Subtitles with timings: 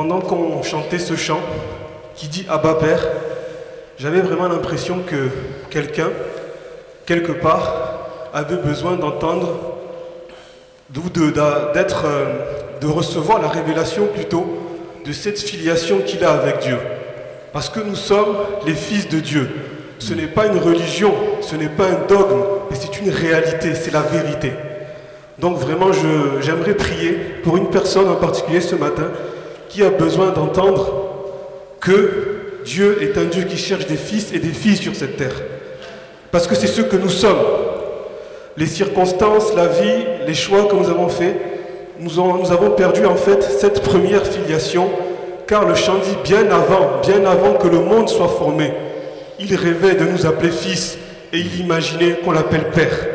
[0.00, 1.40] pendant qu'on chantait ce chant
[2.14, 3.06] qui dit Abba Père,
[3.98, 5.28] j'avais vraiment l'impression que
[5.68, 6.08] quelqu'un,
[7.04, 7.74] quelque part,
[8.32, 9.58] avait besoin d'entendre,
[10.88, 12.24] d'être, euh,
[12.80, 14.46] de recevoir la révélation plutôt
[15.04, 16.78] de cette filiation qu'il a avec Dieu.
[17.52, 19.50] Parce que nous sommes les fils de Dieu.
[19.98, 21.12] Ce n'est pas une religion,
[21.42, 22.40] ce n'est pas un dogme,
[22.70, 24.52] mais c'est une réalité, c'est la vérité.
[25.38, 25.90] Donc vraiment,
[26.40, 29.10] j'aimerais prier pour une personne en particulier ce matin
[29.70, 30.92] qui a besoin d'entendre
[31.80, 35.40] que Dieu est un Dieu qui cherche des fils et des filles sur cette terre.
[36.30, 37.38] Parce que c'est ce que nous sommes.
[38.56, 41.36] Les circonstances, la vie, les choix que nous avons faits,
[41.98, 44.90] nous, avons perdu en fait cette première filiation,
[45.46, 48.72] car le chant dit bien avant, bien avant que le monde soit formé.
[49.38, 50.98] Il rêvait de nous appeler fils
[51.32, 53.06] et il imaginait qu'on l'appelle père.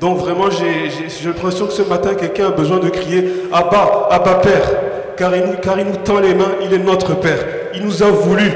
[0.00, 4.70] Donc vraiment, j'ai l'impression que ce matin, quelqu'un a besoin de crier Abba, Abba Père,
[5.18, 7.44] car il, nous, tend les mains, il est notre Père.
[7.74, 8.50] Il nous a voulu.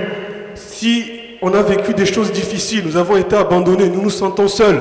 [0.55, 1.05] Si
[1.43, 4.81] on a vécu des choses difficiles, nous avons été abandonnés, nous nous sentons seuls,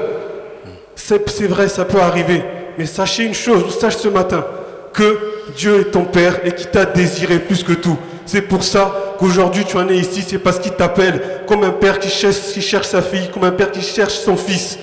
[0.95, 2.43] c'est vrai, ça peut arriver.
[2.77, 4.45] Mais sachez une chose, sache ce matin,
[4.93, 5.17] que
[5.57, 7.97] Dieu est ton Père et qu'il t'a désiré plus que tout.
[8.25, 11.99] C'est pour ça qu'aujourd'hui tu en es ici, c'est parce qu'il t'appelle comme un père
[11.99, 14.77] qui cherche, qui cherche sa fille, comme un père qui cherche son fils.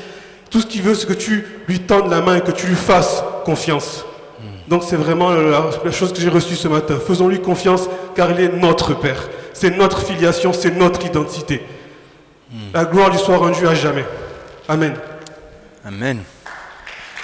[0.50, 2.74] Tout ce qu'il veut, c'est que tu lui tendes la main et que tu lui
[2.74, 4.04] fasses confiance.
[4.68, 6.98] Donc c'est vraiment la, chose que j'ai reçue ce matin.
[7.04, 9.28] Faisons-lui confiance car il est notre Père.
[9.54, 11.62] C'est notre filiation, c'est notre identité.
[12.72, 14.04] La gloire lui soit rendue à jamais.
[14.68, 14.94] Amen.
[15.84, 16.22] Amen.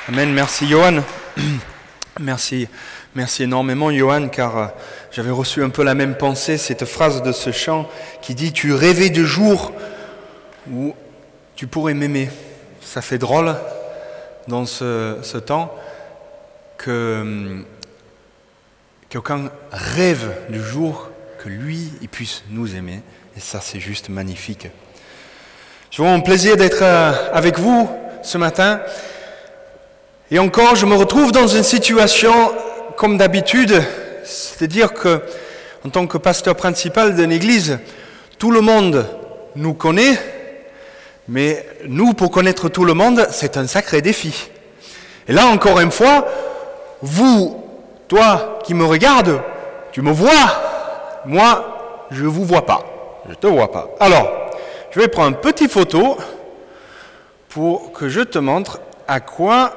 [0.09, 0.33] Amen.
[0.33, 1.03] Merci Johan.
[2.21, 2.69] Merci.
[3.15, 4.67] Merci énormément Johan car euh,
[5.13, 7.89] j'avais reçu un peu la même pensée, cette phrase de ce chant
[8.23, 9.73] qui dit Tu rêvais de jour
[10.71, 10.95] où
[11.55, 12.29] tu pourrais m'aimer.
[12.81, 13.55] Ça fait drôle
[14.49, 15.75] dans ce, temps
[16.85, 17.65] que hum,
[19.11, 21.09] qu'aucun rêve du jour
[21.43, 23.01] que lui, il puisse nous aimer.
[23.37, 24.69] Et ça, c'est juste magnifique.
[25.91, 27.89] Je vraiment mon plaisir d'être euh, avec vous
[28.23, 28.81] ce matin.
[30.31, 32.53] Et encore, je me retrouve dans une situation
[32.97, 33.83] comme d'habitude,
[34.25, 35.23] c'est-à-dire que,
[35.87, 37.79] en tant que pasteur principal d'une église,
[38.39, 39.07] tout le monde
[39.57, 40.19] nous connaît,
[41.29, 44.51] mais nous, pour connaître tout le monde, c'est un sacré défi.
[45.29, 46.27] Et là, encore une fois,
[47.05, 47.63] vous,
[48.09, 49.43] toi qui me regardes,
[49.93, 52.85] tu me vois, moi, je ne vous vois pas.
[53.27, 53.89] Je ne te vois pas.
[54.01, 54.51] Alors,
[54.91, 56.17] je vais prendre une petite photo
[57.49, 59.75] pour que je te montre à quoi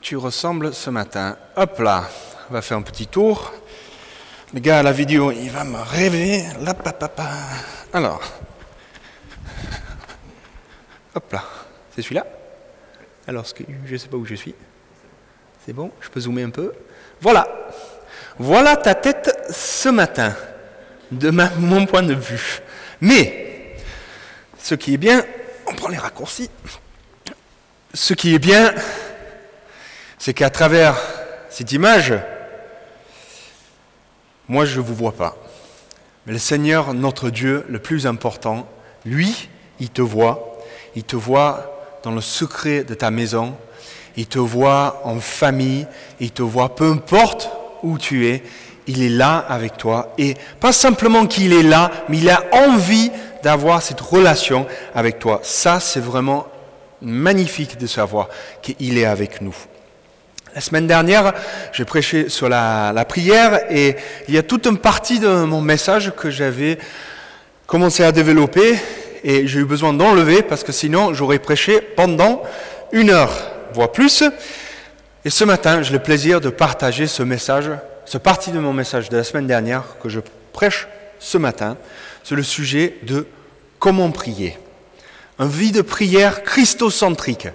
[0.00, 1.36] tu ressembles ce matin.
[1.56, 2.04] Hop là,
[2.50, 3.52] on va faire un petit tour.
[4.54, 6.44] Le gars la vidéo, il va me rêver.
[6.60, 7.28] Là, papa.
[7.92, 8.20] Alors,
[11.14, 11.42] Hop là,
[11.94, 12.26] c'est celui-là?
[13.26, 13.44] Alors,
[13.86, 14.54] je ne sais pas où je suis.
[15.66, 16.72] C'est bon, je peux zoomer un peu.
[17.20, 17.48] Voilà.
[18.38, 20.32] Voilà ta tête ce matin,
[21.10, 22.60] de mon point de vue.
[23.00, 23.74] Mais,
[24.62, 25.24] ce qui est bien,
[25.66, 26.48] on prend les raccourcis.
[27.92, 28.72] Ce qui est bien,
[30.18, 30.96] c'est qu'à travers
[31.50, 32.14] cette image,
[34.48, 35.36] moi je ne vous vois pas.
[36.26, 38.68] Mais le Seigneur, notre Dieu, le plus important,
[39.04, 39.48] lui,
[39.80, 40.56] il te voit
[40.96, 43.54] il te voit dans le secret de ta maison,
[44.16, 45.86] il te voit en famille,
[46.20, 47.50] il te voit peu importe
[47.82, 48.42] où tu es,
[48.86, 50.14] il est là avec toi.
[50.18, 53.10] Et pas simplement qu'il est là, mais il a envie
[53.42, 55.40] d'avoir cette relation avec toi.
[55.42, 56.46] Ça, c'est vraiment
[57.02, 58.28] magnifique de savoir
[58.62, 59.54] qu'il est avec nous.
[60.54, 61.34] La semaine dernière,
[61.72, 65.60] j'ai prêché sur la, la, prière et il y a toute une partie de mon
[65.60, 66.78] message que j'avais
[67.66, 68.76] commencé à développer
[69.22, 72.42] et j'ai eu besoin d'enlever parce que sinon j'aurais prêché pendant
[72.92, 74.22] une heure, voire plus.
[75.24, 77.70] Et ce matin, j'ai le plaisir de partager ce message,
[78.04, 80.20] ce partie de mon message de la semaine dernière que je
[80.52, 80.86] prêche
[81.18, 81.76] ce matin
[82.22, 83.26] sur le sujet de
[83.78, 84.58] comment prier.
[85.38, 87.48] Un vie de prière christocentrique,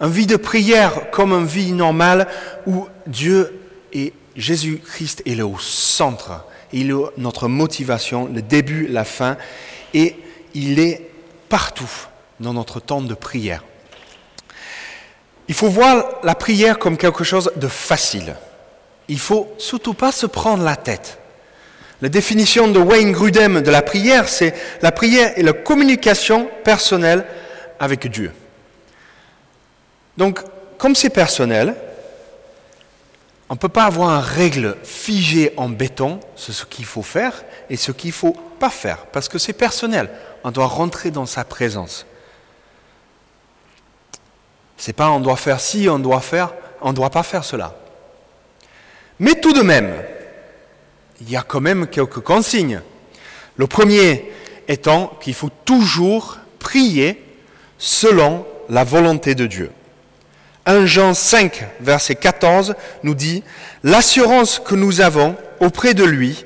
[0.00, 2.28] un vie de prière comme une vie normale
[2.66, 3.60] où Dieu
[3.92, 6.44] et Jésus-Christ est au centre.
[6.72, 9.36] Il est notre motivation, le début, la fin,
[9.94, 10.16] et
[10.54, 11.10] il est
[11.48, 11.90] partout
[12.40, 13.62] dans notre temps de prière.
[15.48, 18.34] Il faut voir la prière comme quelque chose de facile.
[19.08, 21.18] Il faut surtout pas se prendre la tête.
[22.02, 27.24] La définition de Wayne Grudem de la prière, c'est la prière est la communication personnelle
[27.78, 28.32] avec Dieu.
[30.16, 30.40] Donc,
[30.78, 31.74] comme c'est personnel,
[33.48, 37.44] on ne peut pas avoir une règle figée en béton sur ce qu'il faut faire
[37.70, 40.10] et ce qu'il ne faut pas faire, parce que c'est personnel
[40.46, 42.06] on doit rentrer dans sa présence.
[44.76, 47.74] C'est pas on doit faire ci, on doit faire, on ne doit pas faire cela.
[49.18, 49.92] Mais tout de même,
[51.20, 52.80] il y a quand même quelques consignes.
[53.56, 54.30] Le premier
[54.68, 57.22] étant qu'il faut toujours prier
[57.78, 59.70] selon la volonté de Dieu.
[60.66, 63.44] 1 Jean 5, verset 14 nous dit,
[63.84, 66.44] L'assurance que nous avons auprès de lui,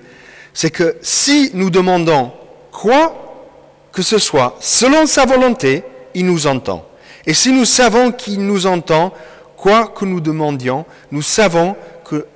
[0.52, 2.32] c'est que si nous demandons
[2.70, 5.82] quoi que ce soit selon sa volonté,
[6.14, 6.86] il nous entend.
[7.26, 9.12] Et si nous savons qu'il nous entend,
[9.56, 12.26] quoi que nous demandions, nous savons que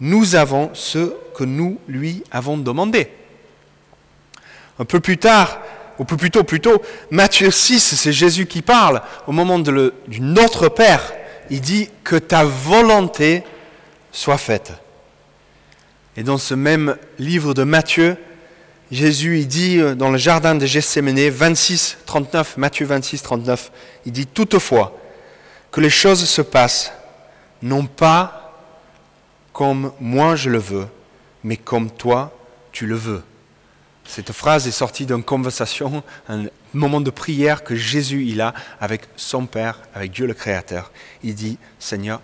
[0.00, 3.08] nous avons ce que nous lui avons demandé.
[4.78, 5.60] Un peu plus tard,
[5.98, 11.12] ou plus plutôt, plutôt, Matthieu 6, c'est Jésus qui parle, au moment du Notre Père,
[11.50, 13.44] il dit que ta volonté
[14.10, 14.72] soit faite.
[16.16, 18.16] Et dans ce même livre de Matthieu,
[18.90, 23.72] Jésus, il dit euh, dans le jardin de Gethsémane, 26, 39, Matthieu 26, 39,
[24.06, 24.96] il dit toutefois
[25.70, 26.92] que les choses se passent
[27.62, 28.52] non pas
[29.52, 30.86] comme moi je le veux,
[31.42, 32.36] mais comme toi
[32.72, 33.22] tu le veux.
[34.04, 36.44] Cette phrase est sortie d'une conversation, un
[36.74, 40.92] moment de prière que Jésus il a avec son Père, avec Dieu le Créateur.
[41.22, 42.20] Il dit, Seigneur,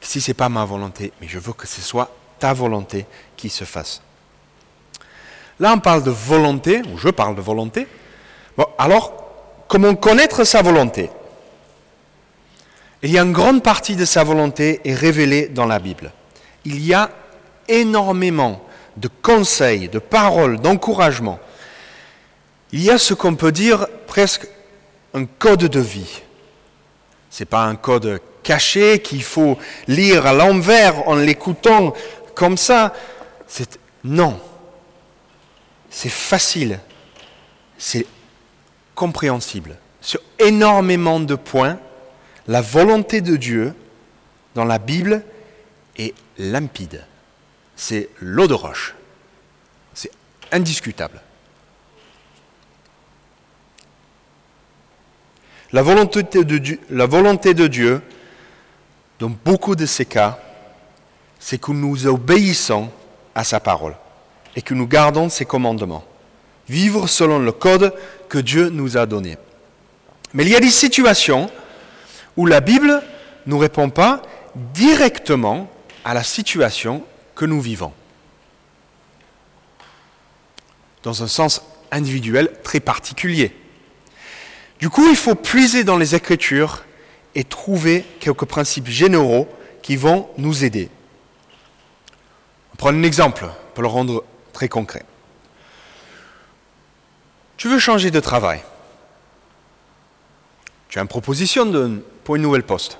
[0.00, 3.06] si ce n'est pas ma volonté, mais je veux que ce soit ta volonté
[3.36, 4.02] qui se fasse.
[5.60, 7.86] Là, on parle de volonté, ou je parle de volonté.
[8.56, 9.12] Bon, alors,
[9.68, 11.10] comment connaître sa volonté?
[13.02, 16.12] Il y a une grande partie de sa volonté est révélée dans la Bible.
[16.64, 17.10] Il y a
[17.68, 18.62] énormément
[18.96, 21.38] de conseils, de paroles, d'encouragement.
[22.72, 24.46] Il y a ce qu'on peut dire presque
[25.12, 26.22] un code de vie.
[27.30, 31.92] Ce n'est pas un code caché qu'il faut lire à l'envers en l'écoutant
[32.34, 32.92] comme ça.
[34.02, 34.40] Non.
[35.94, 36.80] C'est facile.
[37.78, 38.06] C'est
[38.94, 39.76] compréhensible.
[40.00, 41.78] Sur énormément de points,
[42.46, 43.74] la volonté de Dieu
[44.54, 45.22] dans la Bible
[45.96, 47.04] est limpide
[47.76, 48.94] c'est l'eau de roche.
[49.94, 50.10] C'est
[50.52, 51.20] indiscutable.
[55.72, 58.00] La volonté, de Dieu,
[59.18, 60.38] dans beaucoup de ces cas,
[61.40, 62.90] c'est que nous obéissons
[63.34, 63.96] à sa parole
[64.56, 66.04] et que nous gardons ses commandements.
[66.68, 67.94] Vivre selon le code
[68.28, 69.36] que Dieu nous a donné.
[70.32, 71.50] Mais il y a des situations
[72.36, 73.02] où la Bible
[73.46, 74.22] ne répond pas
[74.54, 75.70] directement
[76.04, 77.04] à la situation
[77.34, 77.92] que nous vivons.
[81.02, 83.54] Dans un sens individuel très particulier.
[84.78, 86.84] Du coup, il faut puiser dans les Écritures
[87.34, 89.48] et trouver quelques principes généraux
[89.82, 90.88] qui vont nous aider.
[92.72, 94.24] On prend un exemple pour le rendre
[94.54, 95.04] très concret.
[97.58, 98.62] Tu veux changer de travail?
[100.88, 101.70] Tu as une proposition
[102.24, 102.98] pour une nouvelle poste.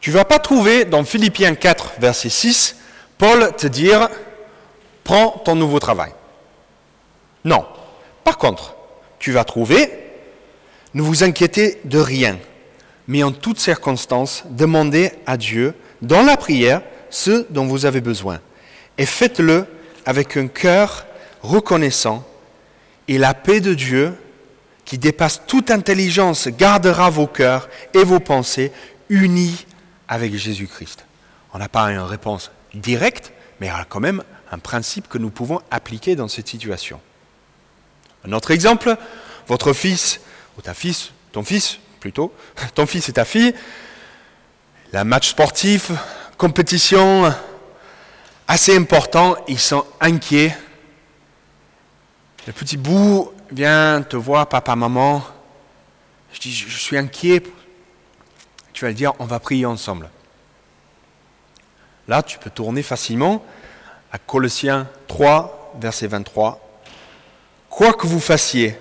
[0.00, 2.76] Tu ne vas pas trouver dans Philippiens 4, verset 6,
[3.18, 4.08] Paul te dire,
[5.04, 6.12] prends ton nouveau travail.
[7.44, 7.66] Non.
[8.22, 8.74] Par contre,
[9.18, 9.90] tu vas trouver,
[10.94, 12.38] ne vous inquiétez de rien,
[13.08, 18.40] mais en toutes circonstances, demandez à Dieu, dans la prière, ce dont vous avez besoin.
[18.98, 19.66] Et faites-le
[20.06, 21.06] avec un cœur
[21.42, 22.26] reconnaissant,
[23.08, 24.14] et la paix de Dieu,
[24.84, 28.72] qui dépasse toute intelligence, gardera vos cœurs et vos pensées
[29.08, 29.66] unis
[30.08, 31.04] avec Jésus-Christ.
[31.52, 35.18] On n'a pas une réponse directe, mais il y a quand même un principe que
[35.18, 37.00] nous pouvons appliquer dans cette situation.
[38.26, 38.96] Un autre exemple,
[39.48, 40.20] votre fils,
[40.56, 42.32] ou ta fils, ton fils plutôt,
[42.74, 43.54] ton fils et ta fille,
[44.92, 45.90] la match sportif,
[46.38, 47.32] compétition
[48.46, 50.56] assez important, ils sont inquiets.
[52.46, 55.22] Le petit bout vient te voir, papa, maman.
[56.32, 57.42] Je dis, je suis inquiet
[58.76, 60.10] tu vas le dire, on va prier ensemble.
[62.08, 63.42] Là, tu peux tourner facilement
[64.12, 66.60] à Colossiens 3, verset 23.
[67.70, 68.78] Quoi que vous fassiez,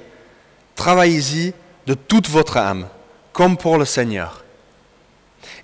[0.76, 1.54] travaillez-y
[1.88, 2.90] de toute votre âme,
[3.32, 4.44] comme pour le Seigneur,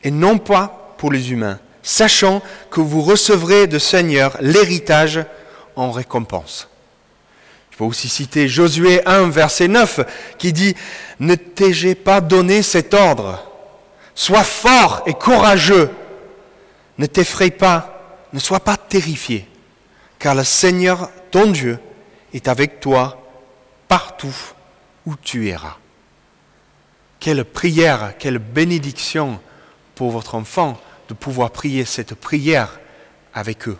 [0.01, 5.25] et non pas pour les humains, sachant que vous recevrez de Seigneur l'héritage
[5.75, 6.67] en récompense.
[7.71, 10.01] Je peux aussi citer Josué 1, verset 9,
[10.37, 10.75] qui dit,
[11.19, 13.47] Ne t'ai-je pas donné cet ordre?
[14.13, 15.89] Sois fort et courageux.
[16.97, 19.47] Ne t'effraie pas, ne sois pas terrifié,
[20.19, 21.79] car le Seigneur, ton Dieu,
[22.33, 23.21] est avec toi
[23.87, 24.35] partout
[25.05, 25.77] où tu iras.
[27.19, 29.39] Quelle prière, quelle bénédiction
[29.95, 30.79] pour votre enfant
[31.11, 32.79] de pouvoir prier cette prière
[33.33, 33.77] avec eux.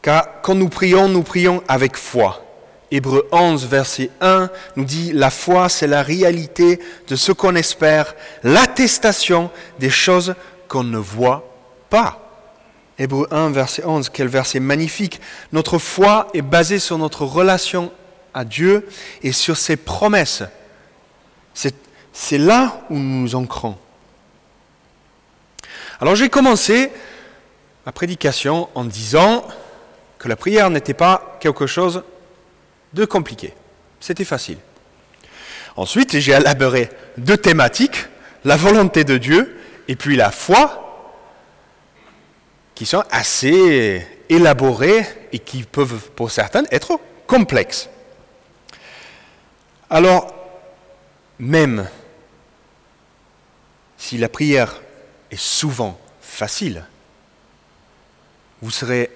[0.00, 2.42] Car quand nous prions, nous prions avec foi.
[2.90, 8.14] Hébreu 11, verset 1 nous dit, la foi, c'est la réalité de ce qu'on espère,
[8.42, 10.34] l'attestation des choses
[10.66, 11.46] qu'on ne voit
[11.90, 12.20] pas.
[12.98, 15.20] Hébreu 1, verset 11, quel verset magnifique.
[15.52, 17.92] Notre foi est basée sur notre relation
[18.32, 18.88] à Dieu
[19.22, 20.42] et sur ses promesses.
[21.52, 23.76] C'est là où nous nous ancrons.
[26.04, 26.90] Alors j'ai commencé
[27.86, 29.42] ma prédication en disant
[30.18, 32.02] que la prière n'était pas quelque chose
[32.92, 33.54] de compliqué.
[34.00, 34.58] C'était facile.
[35.76, 38.04] Ensuite, j'ai élaboré deux thématiques,
[38.44, 39.58] la volonté de Dieu
[39.88, 41.08] et puis la foi,
[42.74, 47.88] qui sont assez élaborées et qui peuvent, pour certaines, être complexes.
[49.88, 50.34] Alors,
[51.38, 51.88] même
[53.96, 54.82] si la prière
[55.34, 56.84] est souvent facile,
[58.62, 59.10] vous serez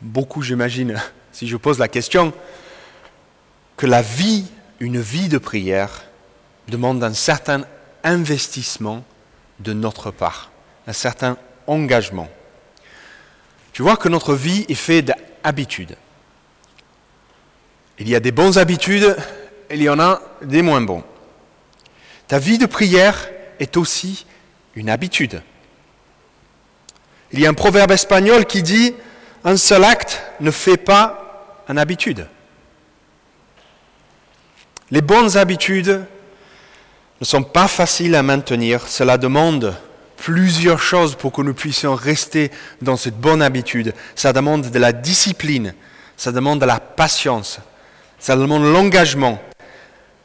[0.00, 1.00] beaucoup, j'imagine,
[1.32, 2.32] si je pose la question,
[3.76, 4.46] que la vie,
[4.80, 6.04] une vie de prière,
[6.68, 7.64] demande un certain
[8.04, 9.04] investissement
[9.58, 10.50] de notre part,
[10.86, 12.28] un certain engagement.
[13.72, 15.12] Tu vois que notre vie est faite
[15.44, 15.96] d'habitudes.
[17.98, 19.16] Il y a des bonnes habitudes,
[19.70, 21.02] il y en a des moins bons.
[22.28, 24.24] Ta vie de prière est aussi
[24.74, 25.42] une habitude.
[27.32, 28.94] Il y a un proverbe espagnol qui dit
[29.44, 32.26] un seul acte ne fait pas une habitude.
[34.90, 36.04] Les bonnes habitudes
[37.20, 38.88] ne sont pas faciles à maintenir.
[38.88, 39.76] Cela demande
[40.16, 43.94] plusieurs choses pour que nous puissions rester dans cette bonne habitude.
[44.14, 45.74] Ça demande de la discipline,
[46.16, 47.60] ça demande de la patience,
[48.18, 49.40] ça demande l'engagement,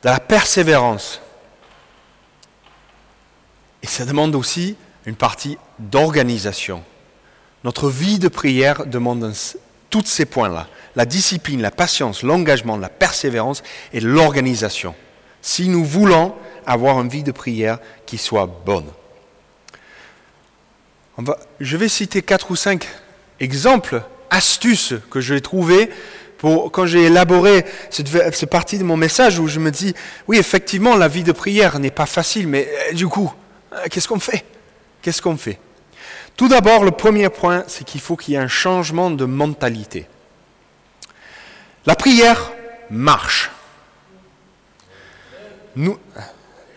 [0.04, 1.22] de la persévérance.
[3.84, 4.76] Et ça demande aussi
[5.06, 6.82] une partie d'organisation.
[7.64, 9.34] Notre vie de prière demande
[9.90, 10.68] tous ces points-là.
[10.96, 13.62] La discipline, la patience, l'engagement, la persévérance
[13.92, 14.96] et l'organisation.
[15.42, 16.34] Si nous voulons
[16.66, 18.88] avoir une vie de prière qui soit bonne.
[21.60, 22.88] je vais citer quatre ou cinq
[23.40, 25.90] exemples, astuces que j'ai trouvées
[26.38, 29.94] pour, quand j'ai élaboré cette, partie de mon message où je me dis,
[30.28, 33.32] oui, effectivement, la vie de prière n'est pas facile, mais euh, du coup,
[33.90, 34.46] qu'est-ce qu'on fait?
[35.02, 35.60] Qu'est-ce qu'on fait?
[36.36, 40.08] Tout d'abord, le premier point, c'est qu'il faut qu'il y ait un changement de mentalité.
[41.86, 42.52] La prière
[42.90, 43.52] marche.
[45.76, 45.98] Nous,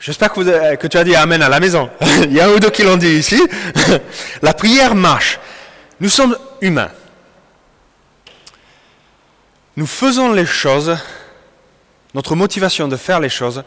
[0.00, 1.90] j'espère que, que, tu as dit Amen à la maison.
[2.22, 3.40] Il y a un ou deux qui l'ont dit ici.
[4.42, 5.38] La prière marche.
[6.00, 6.90] Nous sommes humains.
[9.76, 10.96] Nous faisons les choses,
[12.14, 13.62] notre motivation de faire les choses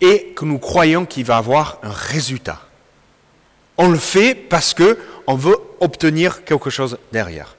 [0.00, 2.60] est que nous croyons qu'il va avoir un résultat.
[3.78, 7.56] On le fait parce qu'on veut obtenir quelque chose derrière.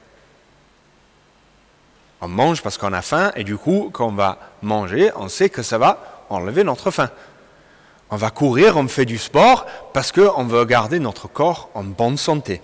[2.21, 5.49] On mange parce qu'on a faim et du coup, quand on va manger, on sait
[5.49, 7.09] que ça va enlever notre faim.
[8.09, 12.17] On va courir, on fait du sport parce qu'on veut garder notre corps en bonne
[12.17, 12.61] santé.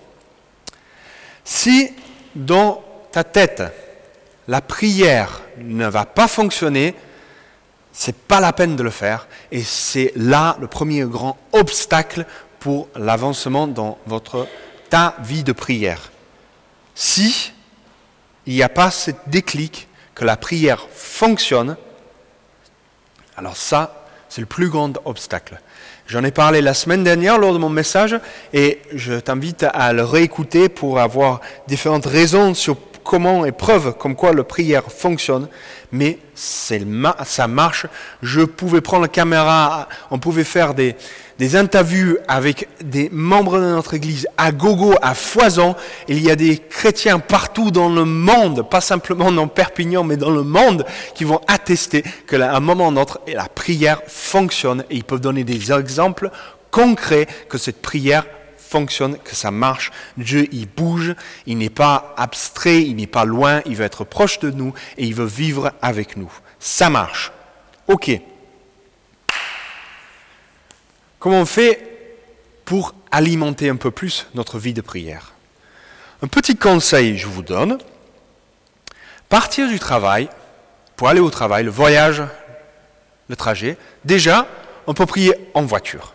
[1.44, 1.92] Si
[2.34, 3.62] dans ta tête,
[4.48, 6.94] la prière ne va pas fonctionner,
[7.94, 12.26] c'est pas la peine de le faire et c'est là le premier grand obstacle
[12.58, 14.48] pour l'avancement dans votre
[14.90, 16.10] ta vie de prière.
[16.94, 17.52] Si
[18.46, 21.76] il n'y a pas ce déclic que la prière fonctionne,
[23.36, 25.60] alors ça, c'est le plus grand obstacle.
[26.06, 28.18] J'en ai parlé la semaine dernière lors de mon message
[28.52, 34.16] et je t'invite à le réécouter pour avoir différentes raisons sur comment et preuves comme
[34.16, 35.48] quoi la prière fonctionne.
[35.92, 37.86] Mais ça marche.
[38.22, 40.96] Je pouvais prendre la caméra, on pouvait faire des,
[41.54, 45.76] interviews avec des membres de notre Église à gogo, à foison.
[46.08, 50.30] Il y a des chrétiens partout dans le monde, pas simplement dans Perpignan, mais dans
[50.30, 50.84] le monde,
[51.14, 55.44] qui vont attester qu'à un moment ou autre, la prière fonctionne et ils peuvent donner
[55.44, 56.30] des exemples
[56.70, 58.24] concrets que cette prière
[58.74, 59.92] fonctionne, que ça marche.
[60.16, 61.14] Dieu, il bouge,
[61.46, 65.04] il n'est pas abstrait, il n'est pas loin, il veut être proche de nous et
[65.04, 66.32] il veut vivre avec nous.
[66.58, 67.30] Ça marche.
[67.86, 68.10] Ok.
[71.20, 72.18] Comment on fait
[72.64, 75.34] pour alimenter un peu plus notre vie de prière?
[76.20, 77.78] Un petit conseil, je vous donne.
[79.28, 80.28] Partir du travail,
[80.96, 82.24] pour aller au travail, le voyage,
[83.28, 84.48] le trajet, déjà,
[84.88, 86.13] on peut prier en voiture.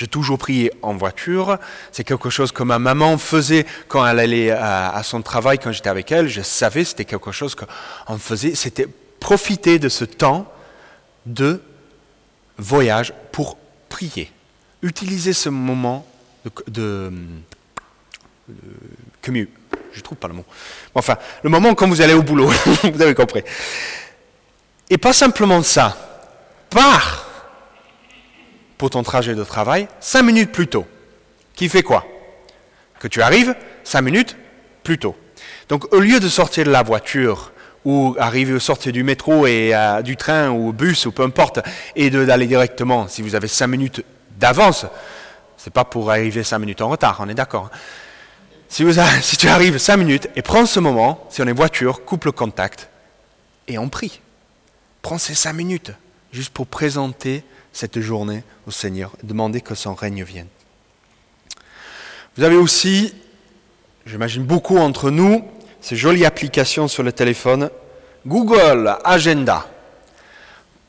[0.00, 1.58] J'ai toujours prié en voiture.
[1.92, 5.90] C'est quelque chose que ma maman faisait quand elle allait à, son travail, quand j'étais
[5.90, 6.26] avec elle.
[6.26, 8.54] Je savais, c'était quelque chose qu'on faisait.
[8.54, 8.88] C'était
[9.20, 10.50] profiter de ce temps
[11.26, 11.62] de
[12.56, 13.58] voyage pour
[13.90, 14.32] prier.
[14.80, 16.06] Utilisez ce moment
[16.46, 17.12] de, de,
[19.20, 19.50] commute.
[19.92, 20.46] Je trouve pas le mot.
[20.94, 22.48] Enfin, le moment quand vous allez au boulot,
[22.84, 23.42] vous avez compris.
[24.88, 25.94] Et pas simplement ça.
[26.70, 27.29] Pars
[28.80, 30.86] pour ton trajet de travail cinq minutes plus tôt.
[31.54, 32.06] Qui fait quoi?
[32.98, 34.38] Que tu arrives cinq minutes
[34.82, 35.14] plus tôt.
[35.68, 37.52] Donc au lieu de sortir de la voiture
[37.84, 41.60] ou arriver au sortir du métro et euh, du train ou bus ou peu importe,
[41.94, 44.02] et d'aller directement, si vous avez cinq minutes
[44.38, 44.86] d'avance,
[45.58, 47.68] c'est pas pour arriver cinq minutes en retard, on est d'accord.
[47.70, 47.78] Hein.
[48.70, 48.82] Si,
[49.20, 52.32] si tu arrives cinq minutes et prends ce moment, si on est voiture, coupe le
[52.32, 52.88] contact
[53.68, 54.22] et on prie.
[55.02, 55.92] Prends ces cinq minutes
[56.32, 60.48] juste pour présenter cette journée au Seigneur, demander que son règne vienne.
[62.36, 63.14] Vous avez aussi,
[64.06, 65.44] j'imagine beaucoup entre nous,
[65.80, 67.70] ces jolies applications sur le téléphone,
[68.26, 69.66] Google Agenda.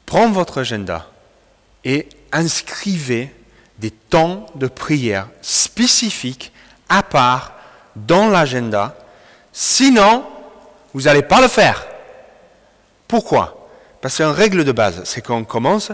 [0.06, 1.10] Prends votre agenda
[1.84, 3.34] et inscrivez
[3.80, 6.52] des temps de prière spécifiques
[6.90, 7.54] à part
[7.96, 8.96] dans l'agenda.
[9.54, 10.26] Sinon,
[10.94, 11.86] vous n'allez pas le faire.
[13.08, 13.70] Pourquoi?
[14.02, 15.92] Parce qu'une règle de base, c'est qu'on commence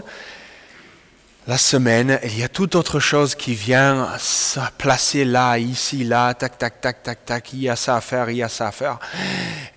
[1.48, 6.34] la semaine, il y a toute autre chose qui vient se placer là, ici, là,
[6.34, 8.68] tac, tac, tac, tac, tac, il y a ça à faire, il y a ça
[8.68, 8.98] à faire.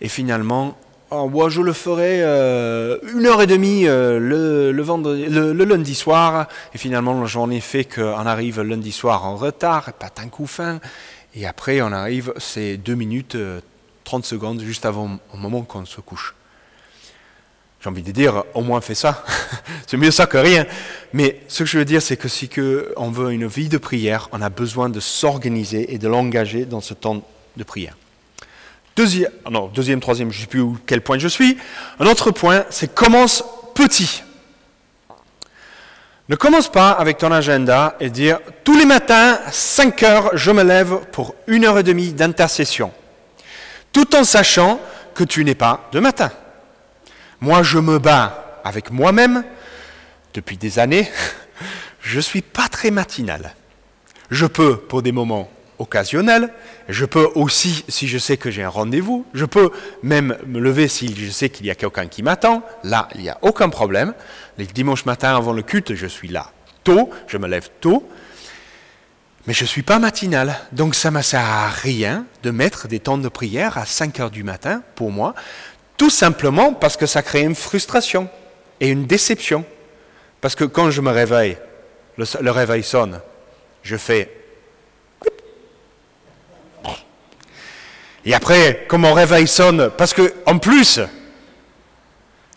[0.01, 0.77] Et finalement,
[1.11, 6.49] oh, moi, je le ferai euh, une heure et demie euh, le, lundi soir.
[6.73, 10.81] Et finalement, la journée fait qu'on arrive lundi soir en retard, pas tant coup fin.
[11.35, 13.37] Et après, on arrive, c'est deux minutes,
[14.03, 16.35] 30 euh, secondes, juste avant au moment qu'on se couche
[17.81, 19.23] j'ai envie de dire, au moins fais ça.
[19.87, 20.65] c'est mieux ça que rien.
[21.13, 22.49] Mais ce que je veux dire, c'est que si
[22.95, 26.81] on veut une vie de prière, on a besoin de s'organiser et de l'engager dans
[26.81, 27.23] ce temps
[27.57, 27.97] de prière.
[28.95, 31.57] Deuxième, non, deuxième, troisième, je ne sais plus où, quel point je suis.
[31.99, 34.21] Un autre point, c'est commence petit.
[36.29, 40.63] Ne commence pas avec ton agenda et dire tous les matins, 5 heures, je me
[40.63, 42.91] lève pour une heure et demie d'intercession.
[43.91, 44.79] Tout en sachant
[45.15, 46.31] que tu n'es pas de matin.
[47.41, 49.43] Moi, je me bats avec moi-même
[50.33, 51.09] depuis des années.
[52.01, 53.55] Je ne suis pas très matinal.
[54.31, 56.51] Je peux, pour des moments occasionnels,
[56.89, 59.71] je peux aussi, si je sais que j'ai un rendez-vous, je peux
[60.01, 62.63] même me lever si je sais qu'il y a quelqu'un qui m'attend.
[62.83, 64.13] Là, il n'y a aucun problème.
[64.57, 66.51] Les dimanches matin avant le culte, je suis là
[66.83, 68.07] tôt, je me lève tôt.
[69.47, 72.87] Mais je ne suis pas matinal, donc ça ne me sert à rien de mettre
[72.87, 75.33] des temps de prière à 5 heures du matin pour moi.
[76.01, 78.27] Tout simplement parce que ça crée une frustration
[78.79, 79.63] et une déception.
[80.41, 81.59] Parce que quand je me réveille,
[82.17, 83.21] le, réveil sonne,
[83.83, 84.35] je fais...
[88.25, 90.99] Et après, quand mon réveil sonne, parce que en plus,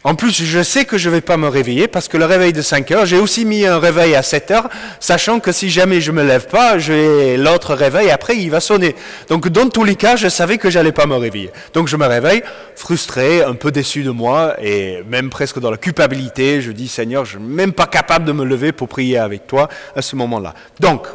[0.07, 2.53] en plus, je sais que je ne vais pas me réveiller parce que le réveil
[2.53, 4.69] de 5 heures, j'ai aussi mis un réveil à 7 heures,
[5.01, 8.61] sachant que si jamais je ne me lève pas, j'ai l'autre réveil, après il va
[8.61, 8.95] sonner.
[9.29, 11.51] Donc dans tous les cas, je savais que j'allais pas me réveiller.
[11.73, 12.43] Donc je me réveille,
[12.77, 17.25] frustré, un peu déçu de moi, et même presque dans la culpabilité, je dis Seigneur,
[17.25, 20.17] je ne suis même pas capable de me lever pour prier avec toi à ce
[20.17, 20.53] moment-là.
[20.81, 21.07] Donc,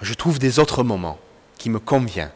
[0.00, 1.18] je trouve des autres moments
[1.58, 2.30] qui me conviennent.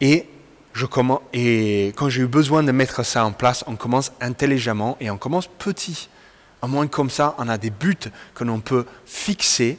[0.00, 0.26] Et
[0.72, 4.96] je commence, et quand j'ai eu besoin de mettre ça en place, on commence intelligemment
[5.00, 6.08] et on commence petit.
[6.62, 7.96] Au moins comme ça, on a des buts
[8.34, 9.78] que l'on peut fixer,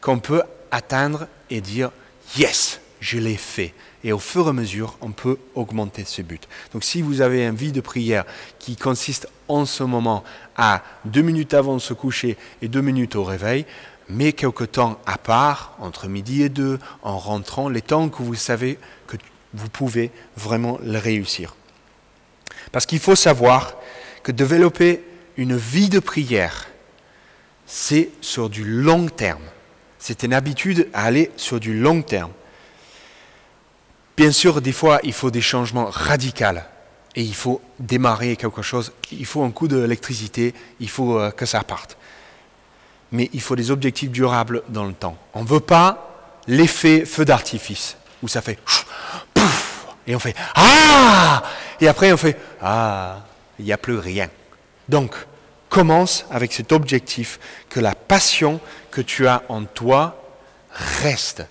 [0.00, 1.90] qu'on peut atteindre et dire
[2.36, 3.74] yes, je l'ai fait.
[4.02, 6.48] Et au fur et à mesure, on peut augmenter ce but.
[6.72, 8.24] Donc si vous avez une vie de prière
[8.58, 10.24] qui consiste en ce moment
[10.56, 13.66] à deux minutes avant de se coucher et deux minutes au réveil,
[14.08, 18.34] mais quelque temps à part, entre midi et deux, en rentrant, les temps que vous
[18.34, 19.16] savez que
[19.54, 21.54] vous pouvez vraiment le réussir.
[22.72, 23.74] Parce qu'il faut savoir
[24.22, 25.02] que développer
[25.36, 26.68] une vie de prière,
[27.66, 29.42] c'est sur du long terme.
[29.98, 32.32] C'est une habitude à aller sur du long terme.
[34.16, 36.60] Bien sûr, des fois, il faut des changements radicaux
[37.16, 38.92] et il faut démarrer quelque chose.
[39.12, 41.96] Il faut un coup d'électricité, il faut euh, que ça parte.
[43.12, 45.16] Mais il faut des objectifs durables dans le temps.
[45.34, 48.58] On ne veut pas l'effet feu d'artifice où ça fait
[50.10, 51.42] et on fait Ah
[51.80, 53.20] Et après on fait Ah,
[53.60, 54.28] il n'y a plus rien.
[54.88, 55.14] Donc,
[55.68, 58.58] commence avec cet objectif que la passion
[58.90, 60.20] que tu as en toi
[60.72, 61.44] reste.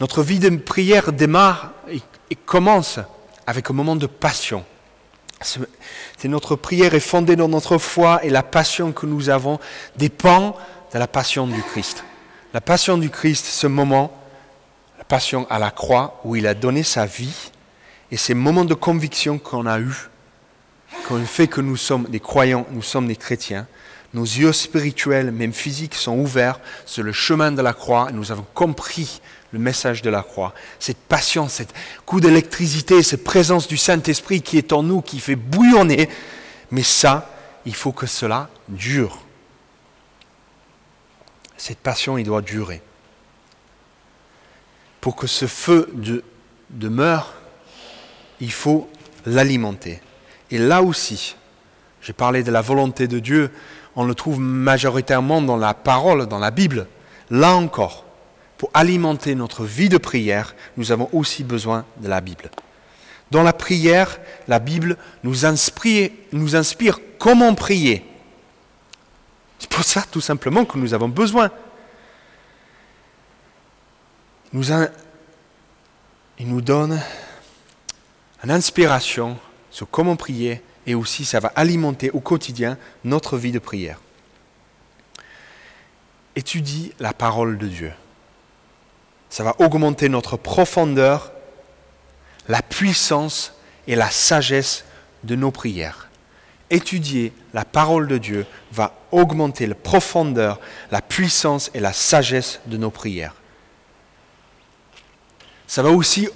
[0.00, 2.00] Notre vie de prière démarre et,
[2.34, 2.98] commence
[3.46, 4.64] avec un moment de passion.
[5.40, 9.60] C'est notre prière est fondée dans notre foi et la passion que nous avons
[9.96, 10.56] dépend
[10.92, 12.02] de la passion du Christ.
[12.52, 14.12] La passion du Christ, ce moment
[15.08, 17.50] passion à la croix où il a donné sa vie
[18.10, 20.08] et ces moments de conviction qu'on a eus,
[21.06, 23.66] qu'on fait que nous sommes des croyants, nous sommes des chrétiens,
[24.14, 28.46] nos yeux spirituels, même physiques, sont ouverts sur le chemin de la croix nous avons
[28.54, 29.20] compris
[29.52, 30.54] le message de la croix.
[30.78, 35.36] Cette passion, cette coup d'électricité, cette présence du Saint-Esprit qui est en nous, qui fait
[35.36, 36.08] bouillonner.
[36.70, 37.30] Mais ça,
[37.64, 39.18] il faut que cela dure.
[41.56, 42.82] Cette passion, il doit durer.
[45.00, 46.24] pour que ce feu de,
[46.70, 47.34] demeure,
[48.40, 48.88] il faut
[49.26, 50.00] l'alimenter.
[50.50, 51.36] Et là aussi,
[52.00, 53.50] j'ai parlé de la volonté de Dieu,
[53.96, 56.86] on le trouve majoritairement dans la parole, dans la Bible.
[57.30, 58.04] Là encore,
[58.56, 62.50] pour alimenter notre vie de prière, nous avons aussi besoin de la Bible.
[63.30, 68.04] Dans la prière, la Bible nous inspire, nous inspire comment prier.
[69.58, 71.50] C'est pour ça tout simplement que nous avons besoin.
[74.52, 74.60] Il
[76.38, 77.00] nous donne
[78.44, 79.38] une inspiration
[79.70, 84.00] sur comment prier et aussi ça va alimenter au quotidien notre vie de prière.
[86.36, 87.92] Étudie la parole de Dieu.
[89.28, 91.32] Ça va augmenter notre profondeur,
[92.48, 93.54] la puissance
[93.86, 94.84] et la sagesse
[95.24, 96.08] de nos prières.
[96.70, 102.76] Étudier la parole de Dieu va augmenter la profondeur, la puissance et la sagesse de
[102.76, 103.34] nos prières.
[105.66, 106.28] Ça va aussi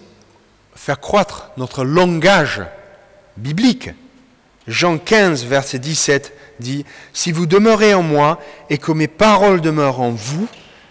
[0.75, 2.63] faire croître notre langage
[3.37, 3.91] biblique.
[4.67, 10.01] Jean 15, verset 17 dit, Si vous demeurez en moi et que mes paroles demeurent
[10.01, 10.49] en vous,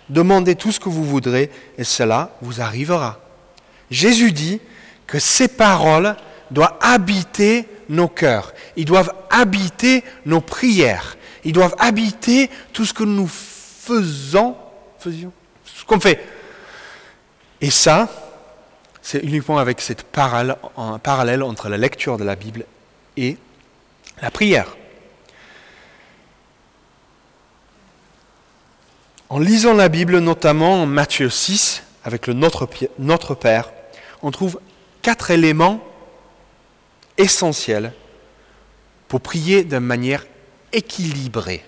[0.10, 3.20] demandez tout ce que vous voudrez et cela vous arrivera.
[3.90, 4.60] Jésus dit
[5.08, 6.16] que ces paroles
[6.52, 13.04] doivent habiter nos cœurs, ils doivent habiter nos prières, ils doivent habiter tout ce que
[13.04, 14.56] nous faisons,
[15.00, 15.32] faisions,
[15.66, 16.24] ce qu'on fait.
[17.60, 18.10] Et ça,
[19.02, 22.66] c'est uniquement avec cette parallèle, entre la lecture de la Bible
[23.18, 23.38] et
[24.22, 24.76] la prière.
[29.30, 33.72] En lisant la Bible, notamment en Matthieu 6, avec le Notre, Notre Père,
[34.22, 34.60] on trouve
[35.02, 35.84] quatre éléments
[37.18, 37.94] essentiels
[39.08, 40.26] pour prier de manière
[40.74, 41.64] équilibrée.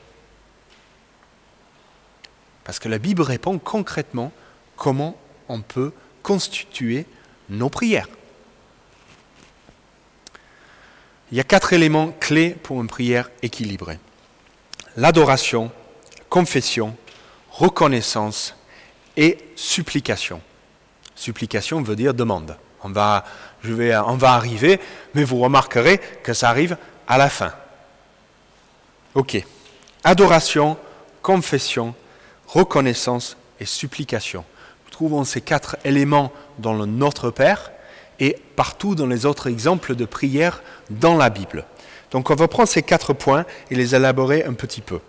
[2.63, 4.31] Parce que la Bible répond concrètement
[4.75, 5.17] comment
[5.49, 5.91] on peut
[6.21, 7.05] constituer
[7.49, 8.07] nos prières.
[11.31, 13.99] Il y a quatre éléments clés pour une prière équilibrée.
[14.97, 15.71] L'adoration,
[16.29, 16.95] confession,
[17.49, 18.55] reconnaissance
[19.17, 20.41] et supplication.
[21.15, 22.55] Supplication veut dire demande.
[22.83, 23.23] On va,
[23.63, 24.79] on va arriver,
[25.13, 26.77] mais vous remarquerez que ça arrive
[27.07, 27.53] à la fin.
[29.15, 29.43] Ok.
[30.03, 30.77] Adoration,
[31.21, 31.95] confession,
[32.47, 34.43] reconnaissance et supplication.
[34.93, 37.71] Trouvons ces quatre éléments dans le Notre Père
[38.19, 41.65] et partout dans les autres exemples de prière dans la Bible.
[42.11, 44.99] Donc on va prendre ces quatre points et les élaborer un petit peu.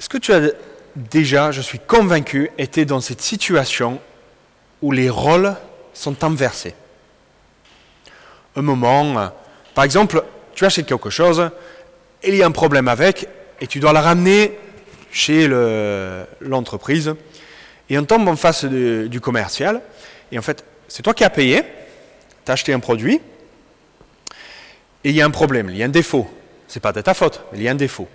[0.00, 0.48] Est-ce que tu as
[0.96, 4.00] déjà, je suis convaincu, été dans cette situation
[4.80, 5.54] où les rôles
[5.92, 6.74] sont inversés?
[8.56, 9.30] Un moment,
[9.74, 11.50] par exemple, tu achètes quelque chose,
[12.26, 13.28] il y a un problème avec,
[13.60, 14.58] et tu dois la ramener
[15.14, 15.48] chez
[16.40, 17.14] l'entreprise,
[17.88, 19.80] et on tombe en face du commercial,
[20.32, 21.62] et en fait, c'est toi qui as payé,
[22.44, 23.20] tu as acheté un produit,
[25.04, 26.28] et il y a un problème, il y a un défaut.
[26.66, 28.08] Ce n'est pas de ta faute, mais il y a un défaut.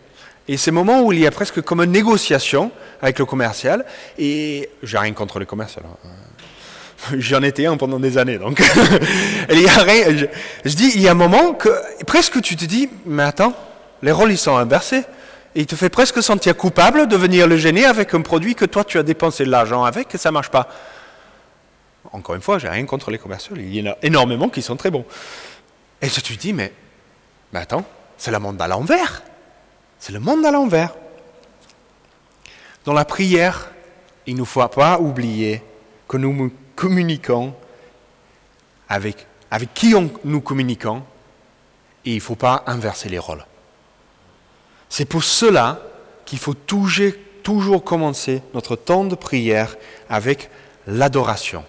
[0.47, 3.85] Et c'est moment où il y a presque comme une négociation avec le commercial,
[4.17, 5.85] et j'ai rien contre le commercial.
[5.87, 6.09] Hein.
[7.17, 8.61] J'en étais un pendant des années, donc.
[9.51, 10.27] il y a rien,
[10.65, 11.69] je, dis, il y a un moment que
[12.05, 13.53] presque tu te dis, mais attends,
[14.01, 15.03] les rôles ils sont inversés.
[15.55, 18.65] Et il te fait presque sentir coupable de venir le gêner avec un produit que
[18.65, 20.69] toi tu as dépensé de l'argent avec et ça marche pas.
[22.11, 24.75] Encore une fois, j'ai rien contre les commerciaux, il y en a énormément qui sont
[24.75, 25.05] très bons.
[26.01, 26.71] Et tu te dis, mais,
[27.51, 27.85] mais attends,
[28.17, 29.23] c'est le monde à l'envers.
[29.99, 30.95] C'est le monde à l'envers.
[32.85, 33.71] Dans la prière,
[34.25, 35.61] il ne faut pas oublier
[36.07, 37.53] que nous communiquons
[38.87, 41.03] avec, avec qui nous communiquons
[42.05, 43.45] et il ne faut pas inverser les rôles.
[44.89, 45.81] C'est pour cela
[46.25, 49.75] qu'il faut toujours, commencer notre temps de prière
[50.09, 50.49] avec
[50.85, 51.63] l'adoration.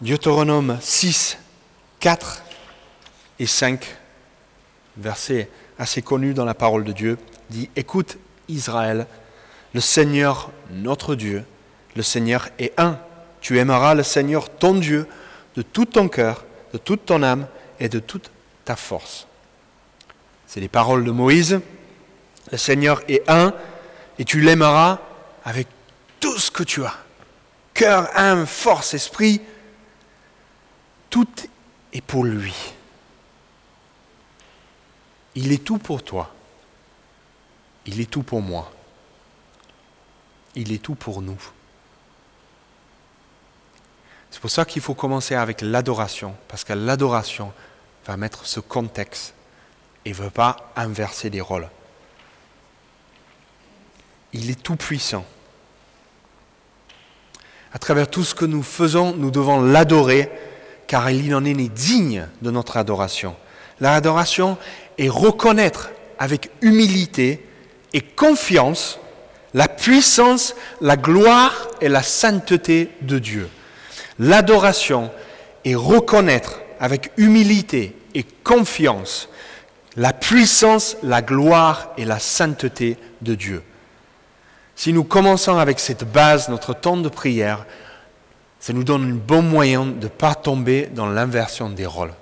[0.00, 1.38] Deutéronome 6,
[1.98, 2.42] 4
[3.38, 3.84] et 5,
[4.96, 5.48] versets
[5.78, 7.18] assez connus dans la parole de Dieu,
[7.50, 9.06] dit Écoute Israël,
[9.74, 11.44] le Seigneur notre Dieu,
[11.96, 12.98] le Seigneur est un.
[13.40, 15.08] Tu aimeras le Seigneur ton Dieu
[15.56, 17.46] de tout ton cœur, de toute ton âme
[17.80, 18.30] et de toute
[18.64, 19.26] ta force.
[20.52, 21.62] C'est les paroles de Moïse.
[22.50, 23.54] Le Seigneur est un
[24.18, 24.98] et tu l'aimeras
[25.46, 25.66] avec
[26.20, 26.94] tout ce que tu as.
[27.72, 29.40] Cœur, âme, force, esprit,
[31.08, 31.26] tout
[31.94, 32.54] est pour lui.
[35.36, 36.30] Il est tout pour toi.
[37.86, 38.70] Il est tout pour moi.
[40.54, 41.40] Il est tout pour nous.
[44.30, 47.54] C'est pour ça qu'il faut commencer avec l'adoration, parce que l'adoration
[48.04, 49.32] va mettre ce contexte
[50.04, 51.68] et ne veut pas inverser les rôles.
[54.32, 55.24] Il est tout puissant.
[57.72, 60.30] À travers tout ce que nous faisons, nous devons l'adorer,
[60.86, 63.34] car il en est digne de notre adoration.
[63.80, 64.58] L'adoration
[64.98, 67.46] est reconnaître avec humilité
[67.92, 68.98] et confiance
[69.54, 73.48] la puissance, la gloire et la sainteté de Dieu.
[74.18, 75.10] L'adoration
[75.64, 79.28] est reconnaître avec humilité et confiance
[79.96, 83.62] la puissance, la gloire et la sainteté de Dieu.
[84.74, 87.66] Si nous commençons avec cette base, notre temps de prière,
[88.58, 92.14] ça nous donne un bon moyen de ne pas tomber dans l'inversion des rôles.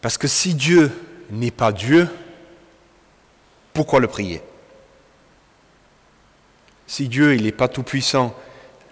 [0.00, 0.92] Parce que si Dieu
[1.30, 2.08] n'est pas Dieu,
[3.72, 4.42] pourquoi le prier?
[6.86, 8.34] Si Dieu n'est pas tout puissant,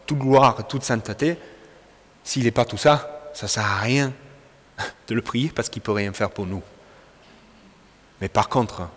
[0.06, 1.38] toute gloire, toute sainteté,
[2.24, 4.12] s'il n'est pas tout ça, ça ne sert à rien
[5.08, 6.62] de le prier parce qu'il ne peut rien faire pour nous.
[8.20, 8.88] Mais par contre,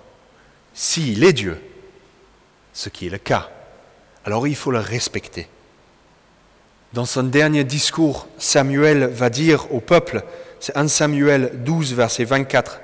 [0.74, 1.62] s'il est Dieu,
[2.74, 3.50] ce qui est le cas,
[4.26, 5.48] alors il faut le respecter.
[6.94, 10.24] Dans son dernier discours, Samuel va dire au peuple,
[10.60, 12.80] c'est 1 Samuel 12, verset 24,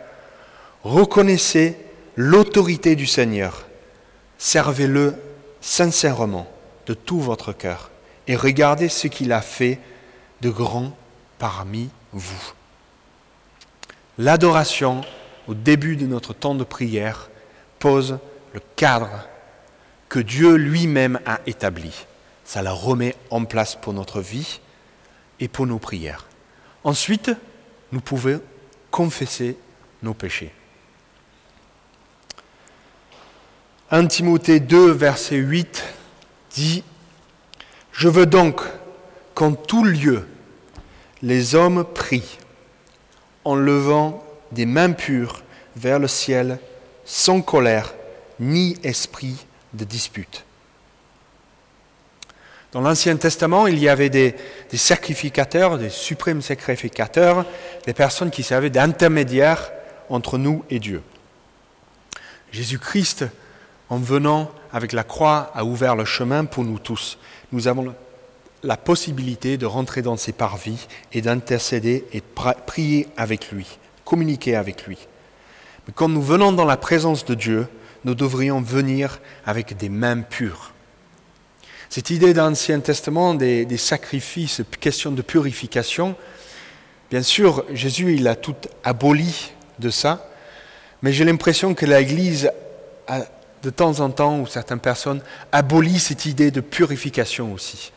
[0.83, 1.77] Reconnaissez
[2.15, 3.65] l'autorité du Seigneur,
[4.37, 5.15] servez-le
[5.61, 6.51] sincèrement
[6.87, 7.91] de tout votre cœur,
[8.27, 9.79] et regardez ce qu'il a fait
[10.41, 10.95] de grand
[11.37, 12.53] parmi vous.
[14.17, 15.01] L'adoration
[15.47, 17.29] au début de notre temps de prière
[17.79, 18.19] pose
[18.53, 19.09] le cadre
[20.09, 22.05] que Dieu lui-même a établi.
[22.43, 24.59] Ça la remet en place pour notre vie
[25.39, 26.25] et pour nos prières.
[26.83, 27.31] Ensuite,
[27.91, 28.41] nous pouvons
[28.91, 29.57] confesser
[30.03, 30.51] nos péchés.
[33.89, 35.83] 1 Timothée 2, verset 8
[36.51, 36.83] dit,
[37.91, 38.61] Je veux donc
[39.33, 40.27] qu'en tout lieu,
[41.21, 42.37] les hommes prient
[43.45, 45.43] en levant des mains pures
[45.75, 46.59] vers le ciel,
[47.05, 47.93] sans colère
[48.39, 50.45] ni esprit de dispute.
[52.71, 54.35] Dans l'Ancien Testament, il y avait des,
[54.73, 57.45] sacrificateurs, des suprêmes sacrificateurs,
[57.85, 59.71] des personnes qui servaient d'intermédiaires
[60.09, 61.01] entre nous et Dieu.
[62.51, 63.25] Jésus-Christ,
[63.89, 67.17] en venant avec la croix, a ouvert le chemin pour nous tous.
[67.51, 67.93] Nous avons
[68.63, 72.21] la possibilité de rentrer dans ses parvis et d'intercéder et
[72.65, 74.97] prier avec lui, communiquer avec lui.
[75.87, 77.67] Mais quand nous venons dans la présence de Dieu,
[78.03, 80.73] nous devrions venir avec des mains pures.
[81.89, 86.15] Cette idée d'Ancien Testament, des, sacrifices, question de purification,
[87.09, 90.29] bien sûr, Jésus, il a tout aboli de ça,
[91.01, 92.49] mais j'ai l'impression que l'Église,
[93.61, 95.21] de temps en temps, ou certaines personnes,
[95.51, 97.91] abolit cette idée de purification aussi.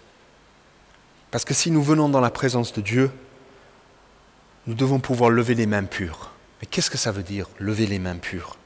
[1.34, 3.10] Parce que si nous venons dans la présence de Dieu,
[4.68, 6.30] nous devons pouvoir lever les mains pures.
[6.60, 8.56] Mais qu'est-ce que ça veut dire, lever les mains pures?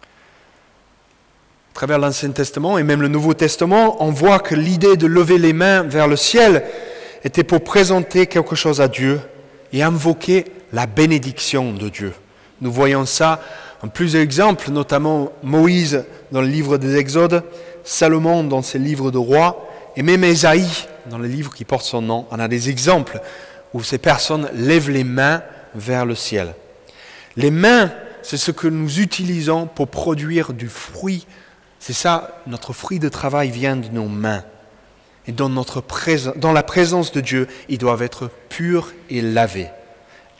[0.00, 5.36] À travers l'Ancien Testament et même le Nouveau Testament, on voit que l'idée de lever
[5.36, 6.64] les mains vers le ciel
[7.22, 9.20] était pour présenter quelque chose à Dieu
[9.70, 12.14] et invoquer la bénédiction de Dieu.
[12.62, 13.42] Nous voyons ça
[13.82, 17.44] en plusieurs exemples, notamment Moïse dans le livre des Exodes,
[17.84, 22.02] Salomon dans ses livres de rois, et même Esaïe dans le livre qui porte son
[22.02, 23.20] nom, on a des exemples
[23.74, 25.42] où ces personnes lèvent les mains
[25.74, 26.54] vers le ciel.
[27.36, 27.90] Les mains,
[28.22, 31.26] c'est ce que nous utilisons pour produire du fruit.
[31.78, 34.44] C'est ça, notre fruit de travail vient de nos mains.
[35.26, 35.82] Et dans, notre
[36.36, 39.68] dans la présence de Dieu, ils doivent être purs et lavés.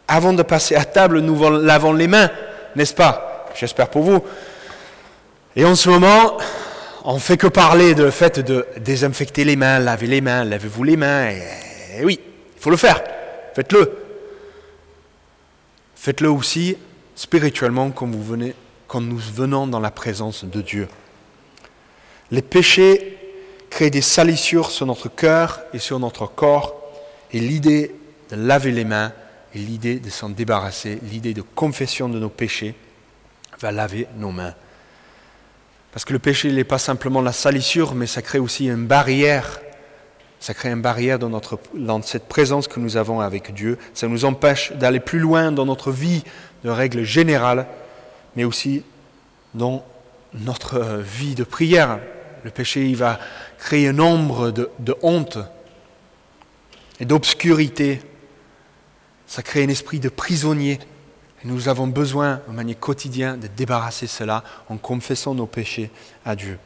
[0.09, 2.31] Avant de passer à table, nous lavons les mains,
[2.75, 3.47] n'est-ce pas?
[3.55, 4.23] J'espère pour vous.
[5.55, 6.39] Et en ce moment,
[7.05, 10.85] on ne fait que parler de fait de désinfecter les mains, laver les mains, lavez-vous
[10.85, 11.31] les mains.
[11.31, 12.21] Et, oui,
[12.57, 13.03] il faut le faire.
[13.55, 13.93] Faites-le.
[15.95, 16.77] Faites-le aussi
[17.15, 18.55] spirituellement vous venez,
[18.87, 20.89] quand nous venons dans la présence de Dieu.
[22.31, 23.19] Les péchés
[23.71, 26.75] créent des salissures sur notre cœur et sur notre corps.
[27.33, 27.95] Et l'idée
[28.31, 29.13] de laver les mains
[29.55, 32.75] et l'idée de s'en débarrasser, l'idée de confession de nos péchés
[33.61, 34.55] va laver nos mains.
[35.93, 39.61] Parce que le péché n'est pas simplement la salissure, mais ça crée aussi une barrière.
[40.41, 43.79] Ça crée une barrière dans, cette présence que nous avons avec Dieu.
[43.95, 46.23] Ça nous empêche d'aller plus loin dans notre vie
[46.63, 47.67] de règles générales,
[48.37, 48.85] mais aussi
[49.55, 49.85] dans
[50.35, 51.99] notre vie de prière.
[52.45, 53.19] Le péché, il va
[53.59, 55.39] créer un ombre de honte
[57.01, 58.01] et d'obscurité.
[59.27, 60.79] Ça crée un esprit de prisonnier
[61.45, 65.91] nous avons besoin, de manière quotidienne, de débarrasser cela en confessant nos péchés
[66.25, 66.59] à Dieu.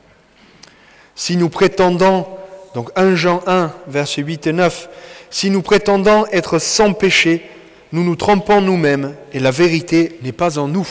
[1.14, 2.26] Si nous prétendons,
[2.74, 4.88] donc 1 Jean 1, versets 8 et 9,
[5.30, 7.48] si nous prétendons être sans péché,
[7.92, 10.88] nous nous trompons nous-mêmes et la vérité n'est pas en nous.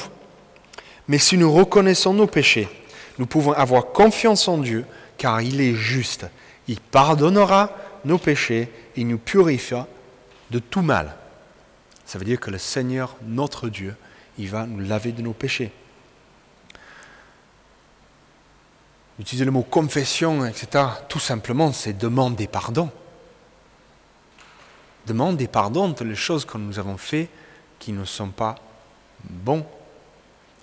[1.08, 2.70] Mais si nous reconnaissons nos péchés,
[3.18, 4.86] nous pouvons avoir confiance en Dieu
[5.18, 6.26] car il est juste
[6.68, 9.88] Il pardonnera nos péchés, il nous purifiera
[10.52, 11.16] de tout mal.
[12.12, 13.96] Ça veut dire que le Seigneur, notre Dieu,
[14.38, 15.72] il va nous laver de nos péchés.
[19.18, 22.90] Utiliser le mot confession, etc., tout simplement, c'est demander pardon.
[25.08, 27.30] Demander pardon de les choses que nous avons faites
[27.80, 28.56] qui ne sont pas
[29.24, 29.66] bons.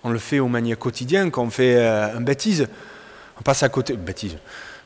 [0.04, 2.68] On le fait au manière quotidienne, quand on fait euh, une bêtise,
[3.38, 4.36] on passe à côté, bêtise,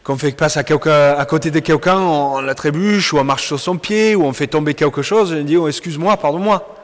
[0.02, 3.46] quand on fait passe à, à côté de quelqu'un, on, la trébuche, ou on marche
[3.46, 6.76] sur son pied, ou on fait tomber quelque chose, on dit oh, excuse-moi, pardonne-moi.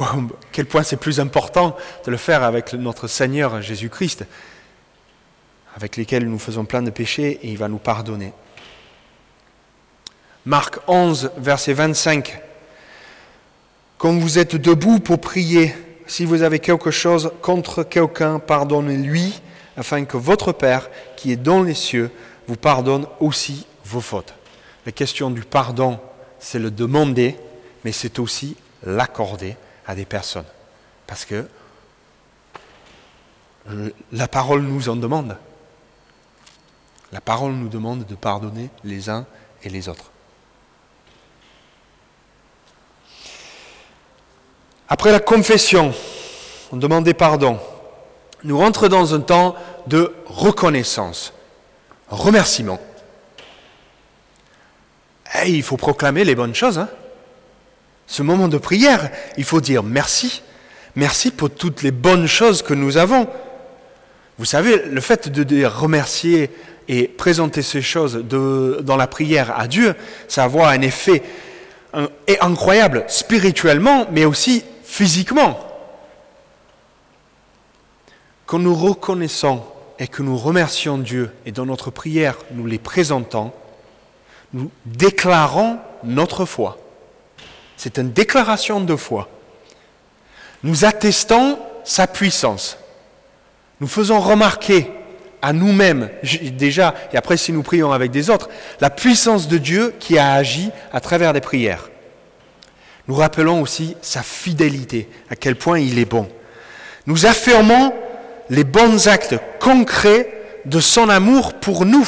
[0.00, 0.16] À
[0.52, 4.26] quel point c'est plus important de le faire avec notre Seigneur Jésus-Christ,
[5.74, 8.32] avec lequel nous faisons plein de péchés, et il va nous pardonner.
[10.46, 12.40] Marc 11, verset 25.
[13.98, 15.74] Quand vous êtes debout pour prier,
[16.06, 19.42] si vous avez quelque chose contre quelqu'un, pardonnez-lui
[19.78, 22.10] afin que votre Père, qui est dans les cieux,
[22.48, 24.34] vous pardonne aussi vos fautes.
[24.84, 26.00] La question du pardon,
[26.40, 27.36] c'est le demander,
[27.84, 30.44] mais c'est aussi l'accorder à des personnes.
[31.06, 31.46] Parce que
[34.12, 35.36] la parole nous en demande.
[37.12, 39.26] La parole nous demande de pardonner les uns
[39.62, 40.10] et les autres.
[44.88, 45.94] Après la confession,
[46.72, 47.60] on demandait pardon
[48.44, 51.32] nous rentrons dans un temps de reconnaissance,
[52.08, 52.80] remerciement.
[55.44, 56.78] Et il faut proclamer les bonnes choses.
[56.78, 56.88] Hein.
[58.06, 60.42] Ce moment de prière, il faut dire merci.
[60.96, 63.28] Merci pour toutes les bonnes choses que nous avons.
[64.38, 66.50] Vous savez, le fait de dire remercier
[66.88, 69.94] et présenter ces choses dans la prière à Dieu,
[70.26, 71.22] ça va avoir un effet
[72.40, 75.67] incroyable spirituellement, mais aussi physiquement.
[78.48, 79.62] Quand nous reconnaissons
[79.98, 83.52] et que nous remercions Dieu et dans notre prière nous les présentons,
[84.54, 86.78] nous déclarons notre foi.
[87.76, 89.28] C'est une déclaration de foi.
[90.62, 92.78] Nous attestons sa puissance.
[93.82, 94.90] Nous faisons remarquer
[95.42, 96.08] à nous-mêmes,
[96.52, 98.48] déjà, et après si nous prions avec des autres,
[98.80, 101.90] la puissance de Dieu qui a agi à travers des prières.
[103.08, 106.30] Nous rappelons aussi sa fidélité, à quel point il est bon.
[107.06, 107.92] Nous affirmons
[108.50, 112.06] les bons actes concrets de son amour pour nous.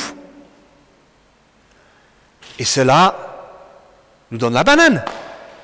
[2.58, 3.16] Et cela
[4.30, 5.02] nous donne la banane.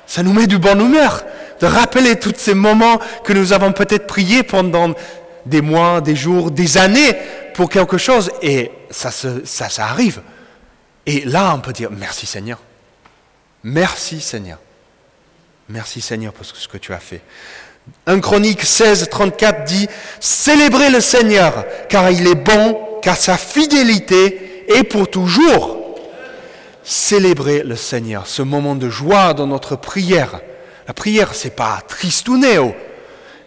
[0.05, 1.23] Ça nous met du bon humeur
[1.59, 4.93] de rappeler tous ces moments que nous avons peut-être prié pendant
[5.45, 7.15] des mois, des jours, des années
[7.53, 9.09] pour quelque chose et ça,
[9.79, 10.21] arrive.
[11.05, 12.59] Et là, on peut dire merci Seigneur.
[13.63, 14.59] Merci Seigneur.
[15.69, 17.21] Merci Seigneur pour ce que tu as fait.
[18.07, 19.87] 1 Chronique 16, 34 dit,
[20.19, 25.77] Célébrez le Seigneur, car il est bon, car sa fidélité est pour toujours.
[26.83, 30.39] Célébrez le Seigneur, ce moment de joie dans notre prière.
[30.87, 32.73] La prière, c'est pas tristounéo.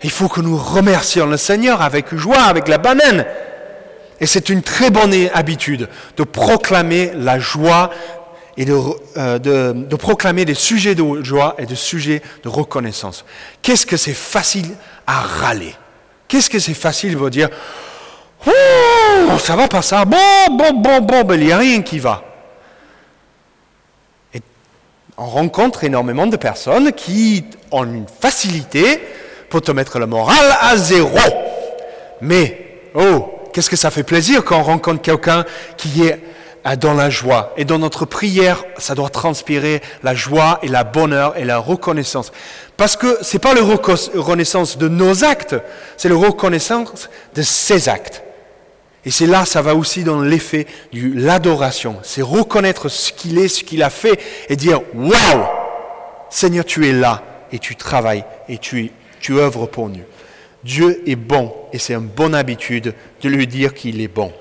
[0.02, 3.24] Il faut que nous remercions le Seigneur avec joie, avec la banane.
[4.20, 7.90] Et c'est une très bonne habitude de proclamer la joie
[8.60, 13.24] et euh, de, de, proclamer des sujets de joie et des sujets de reconnaissance.
[13.62, 14.68] Qu'est-ce que c'est facile
[15.06, 15.74] à râler?
[16.28, 17.48] Qu'est-ce que c'est facile de dire
[18.46, 18.50] oh,
[19.38, 20.18] ça va pas ça, bon,
[20.50, 22.22] bon, bon, bon, ben, il n'y a rien qui va.
[24.34, 24.42] Et
[25.16, 29.00] on rencontre énormément de personnes qui ont une facilité
[29.48, 31.16] pour te mettre le moral à zéro.
[32.20, 35.46] Mais, oh, qu'est-ce que ça fait plaisir quand on rencontre quelqu'un
[35.78, 36.20] qui est
[36.80, 37.52] dans la joie.
[37.56, 42.32] Et dans notre prière, ça doit transpirer la joie et la bonheur et la reconnaissance.
[42.76, 45.56] Parce que ce n'est pas la reconnaissance de nos actes,
[45.96, 48.22] c'est la reconnaissance de ses actes.
[49.04, 51.96] Et c'est là, ça va aussi dans l'effet de l'adoration.
[52.02, 55.46] C'est reconnaître ce qu'il est, ce qu'il a fait et dire Waouh
[56.28, 60.04] Seigneur, tu es là et tu travailles et tu, tu œuvres pour nous.
[60.62, 64.32] Dieu est bon et c'est une bonne habitude de lui dire qu'il est bon.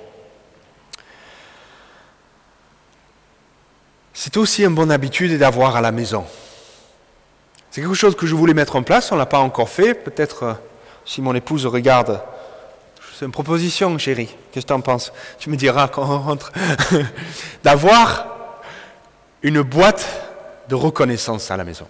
[4.22, 6.26] C'est aussi une bonne habitude d'avoir à la maison.
[7.72, 9.94] C'est quelque chose que je voulais mettre en place, on ne l'a pas encore fait.
[9.94, 10.54] Peut-être euh,
[11.06, 12.22] si mon épouse regarde,
[13.18, 14.36] c'est une proposition, chérie.
[14.52, 15.14] Qu'est-ce que tu en penses?
[15.40, 16.52] Tu me diras quand on rentre.
[17.64, 18.28] D'avoir
[19.42, 20.06] une boîte
[20.68, 21.88] de reconnaissance à la maison.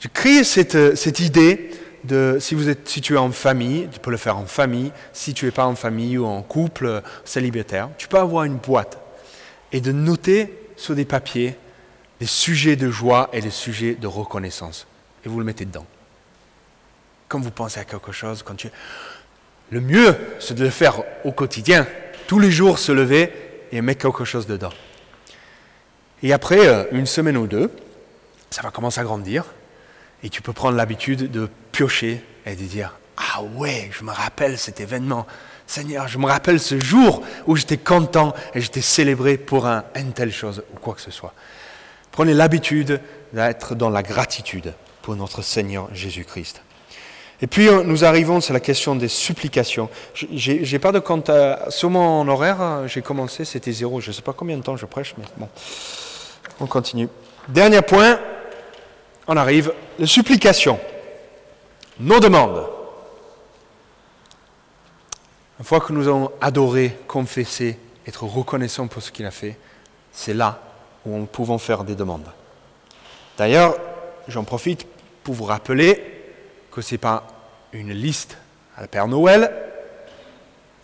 [0.00, 1.70] J'ai créé cette, euh, cette idée
[2.02, 4.90] de, si, vous êtes, si tu es en famille, tu peux le faire en famille.
[5.12, 8.56] Si tu n'es pas en famille ou en couple euh, célibataire, tu peux avoir une
[8.56, 8.98] boîte
[9.70, 11.56] et de noter sur des papiers
[12.20, 14.86] des sujets de joie et des sujets de reconnaissance.
[15.24, 15.86] Et vous le mettez dedans.
[17.28, 18.70] Comme vous pensez à quelque chose, quand tu...
[19.70, 21.86] le mieux, c'est de le faire au quotidien.
[22.26, 23.32] Tous les jours, se lever
[23.72, 24.72] et mettre quelque chose dedans.
[26.22, 27.70] Et après euh, une semaine ou deux,
[28.50, 29.44] ça va commencer à grandir
[30.22, 34.58] et tu peux prendre l'habitude de piocher et de dire Ah ouais, je me rappelle
[34.58, 35.26] cet événement.
[35.66, 40.12] Seigneur, je me rappelle ce jour où j'étais content et j'étais célébré pour un, une
[40.12, 41.32] telle chose ou quoi que ce soit.
[42.12, 43.00] Prenez l'habitude
[43.32, 46.62] d'être dans la gratitude pour notre Seigneur Jésus-Christ.
[47.42, 49.90] Et puis euh, nous arrivons, c'est la question des supplications.
[50.14, 51.30] J'ai pas de compte.
[51.68, 54.00] sur mon horaire, euh, j'ai commencé, c'était zéro.
[54.00, 55.48] Je ne sais pas combien de temps je prêche, mais bon.
[56.60, 57.08] On continue.
[57.48, 58.18] Dernier point,
[59.26, 60.78] on arrive, les supplications.
[62.00, 62.75] Nos demandes.
[65.58, 69.58] Une fois que nous avons adoré, confessé, être reconnaissants pour ce qu'il a fait,
[70.12, 70.60] c'est là
[71.04, 72.28] où nous pouvons faire des demandes.
[73.38, 73.76] D'ailleurs,
[74.28, 74.86] j'en profite
[75.22, 76.02] pour vous rappeler
[76.70, 77.26] que ce n'est pas
[77.72, 78.36] une liste
[78.76, 79.50] à la Père Noël,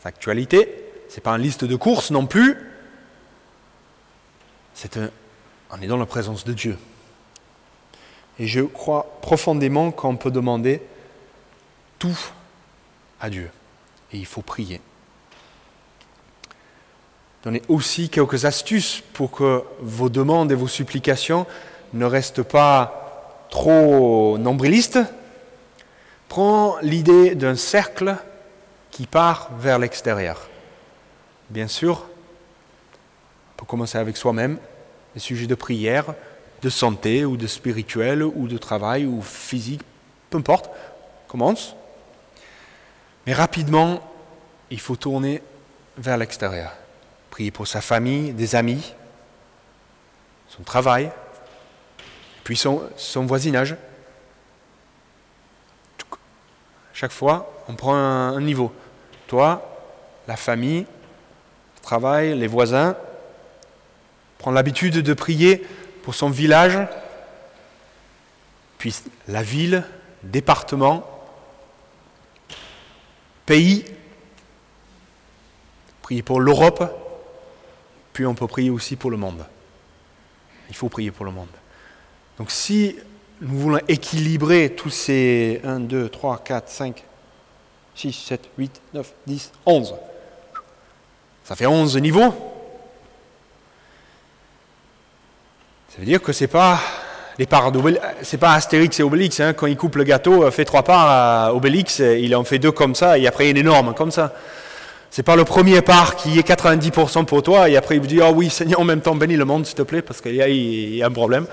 [0.04, 0.74] actualité,
[1.08, 2.56] ce n'est pas une liste de courses non plus,
[4.74, 5.10] c'est un,
[5.70, 6.78] on est dans la présence de Dieu.
[8.38, 10.82] Et je crois profondément qu'on peut demander
[11.98, 12.18] tout
[13.20, 13.50] à Dieu
[14.12, 14.80] et il faut prier.
[17.42, 21.46] Donnez aussi quelques astuces pour que vos demandes et vos supplications
[21.92, 25.00] ne restent pas trop nombrilistes.
[26.28, 28.16] Prends l'idée d'un cercle
[28.90, 30.48] qui part vers l'extérieur.
[31.50, 32.06] Bien sûr,
[33.54, 34.58] on peut commencer avec soi-même,
[35.14, 36.14] les sujets de prière,
[36.62, 39.82] de santé ou de spirituel ou de travail ou physique,
[40.30, 40.70] peu importe,
[41.26, 41.74] commence.
[43.26, 44.00] Mais rapidement,
[44.70, 45.42] il faut tourner
[45.96, 46.72] vers l'extérieur.
[47.30, 48.94] Prier pour sa famille, des amis,
[50.48, 51.10] son travail,
[52.44, 52.90] puis son,
[53.26, 53.76] voisinage.
[56.92, 58.72] Chaque fois, on prend un, niveau.
[59.26, 59.62] Toi,
[60.28, 62.96] la famille, le travail, les voisins.
[64.38, 65.66] Prends l'habitude de prier
[66.02, 66.78] pour son village,
[68.78, 68.94] puis
[69.28, 69.84] la ville,
[70.24, 71.11] département,
[73.46, 73.84] pays,
[76.02, 76.84] prier pour l'Europe,
[78.12, 79.44] puis on peut prier aussi pour le monde.
[80.68, 81.48] Il faut prier pour le monde.
[82.38, 82.96] Donc si
[83.40, 87.04] nous voulons équilibrer tous ces 1, 2, 3, 4, 5,
[87.94, 89.94] 6, 7, 8, 9, 10, 11,
[91.44, 92.32] ça fait 11 niveaux.
[95.88, 96.80] Ça veut dire que ce n'est pas
[97.42, 97.72] les parts
[98.22, 99.52] c'est pas Astérix et Obélix, hein.
[99.52, 102.94] quand il coupe le gâteau, fait trois parts à Obélix, il en fait deux comme
[102.94, 104.32] ça, et après une énorme comme ça.
[105.10, 108.20] C'est pas le premier part qui est 90% pour toi, et après il vous dit,
[108.22, 111.02] oh oui Seigneur, en même temps bénis le monde s'il te plaît, parce qu'il y,
[111.02, 111.46] a un problème.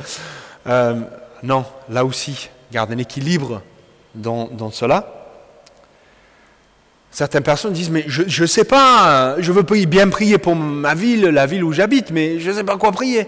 [0.67, 0.93] Euh,
[1.41, 3.63] non, là aussi, garde un équilibre
[4.13, 5.11] dans, cela.
[7.09, 11.23] Certaines personnes disent, mais je ne sais pas, je veux bien prier pour ma ville,
[11.23, 13.27] la ville où j'habite, mais je ne sais pas quoi prier.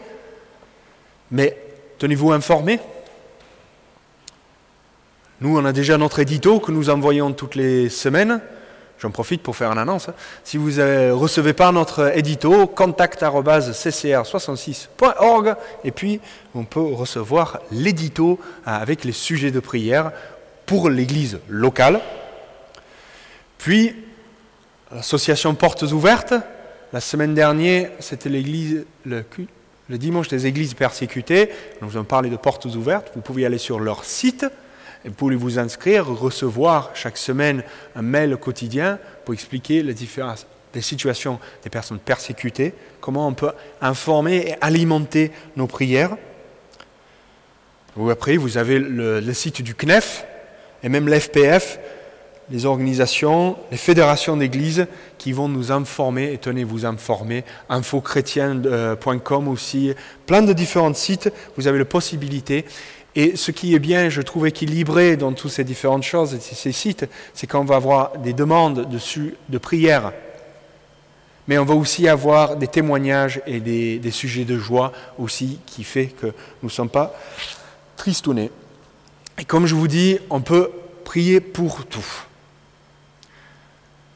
[1.32, 1.57] Mais
[2.02, 2.80] Tenez-vous informés.
[5.39, 8.41] Nous, on a déjà notre édito que nous envoyons toutes les semaines.
[8.97, 10.10] J'en profite pour faire une annonce.
[10.10, 10.16] Hein.
[10.43, 16.20] Si vous ne recevez pas notre édito, contact.ccr66.org et puis
[16.56, 20.12] on peut recevoir l'édito avec les sujets de prière
[20.66, 22.02] pour l'église locale.
[23.60, 23.95] Puis,
[24.91, 26.34] l'association Portes Ouvertes,
[26.93, 29.52] la semaine dernière, c'était l'église, le culte
[29.92, 31.50] le dimanche des églises persécutées.
[31.82, 33.12] Nous avons parlé de portes ouvertes.
[33.14, 34.46] Vous pouvez aller sur leur site
[35.04, 37.64] et vous pouvez vous inscrire, recevoir chaque semaine
[37.96, 40.48] un mail quotidien pour expliquer les différences
[40.80, 46.16] situations des personnes persécutées, comment on peut informer et alimenter nos prières.
[48.10, 50.26] Après, vous avez le site du CNEF
[50.82, 51.78] et même l'FPF
[52.52, 54.88] les organisations, les fédérations d'églises
[55.18, 59.93] qui vont nous informer, et tenez vous informer, infochrétien.com aussi,
[60.26, 62.66] plein de différents sites, vous avez la possibilité.
[63.16, 67.06] Et ce qui est bien, je trouve, équilibré dans toutes ces différentes choses, ces sites,
[67.34, 68.99] c'est qu'on va avoir des demandes de,
[69.49, 70.12] de prière,
[71.47, 75.84] mais on va aussi avoir des témoignages et des, des sujets de joie aussi, qui
[75.84, 76.34] fait que nous
[76.64, 77.14] ne sommes pas
[77.97, 78.52] tristounés.
[79.38, 80.72] Et comme je vous dis, on peut
[81.04, 82.06] prier pour tout.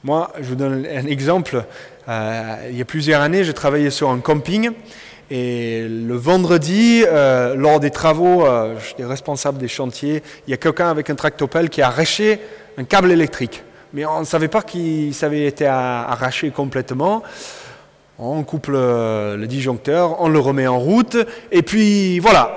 [0.06, 1.66] Moi, je vous donne un exemple.
[2.08, 4.70] Euh, il y a plusieurs années, je travaillais sur un camping.
[5.32, 10.58] Et le vendredi, euh, lors des travaux, euh, j'étais responsable des chantiers, il y a
[10.58, 12.40] quelqu'un avec un tractopelle qui a arraché
[12.78, 13.64] un câble électrique.
[13.94, 17.24] Mais on ne savait pas qu'il avait été arraché complètement.
[18.20, 21.18] On coupe le, disjoncteur, on le remet en route,
[21.52, 22.56] et puis voilà,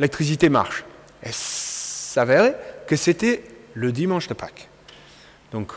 [0.00, 0.84] l'électricité marche.
[1.22, 2.56] Et s'avérait
[2.88, 3.44] que c'était
[3.74, 4.68] le dimanche de Pâques.
[5.52, 5.70] Donc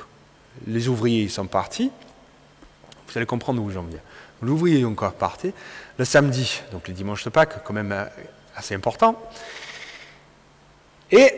[0.66, 1.91] les ouvriers sont partis.
[3.08, 3.99] Vous allez comprendre où j'en viens.
[4.41, 5.53] l'ouvrier encore partait.
[5.97, 8.05] Le samedi, donc le dimanche de Pâques, quand même euh,
[8.55, 9.22] assez important.
[11.12, 11.32] Et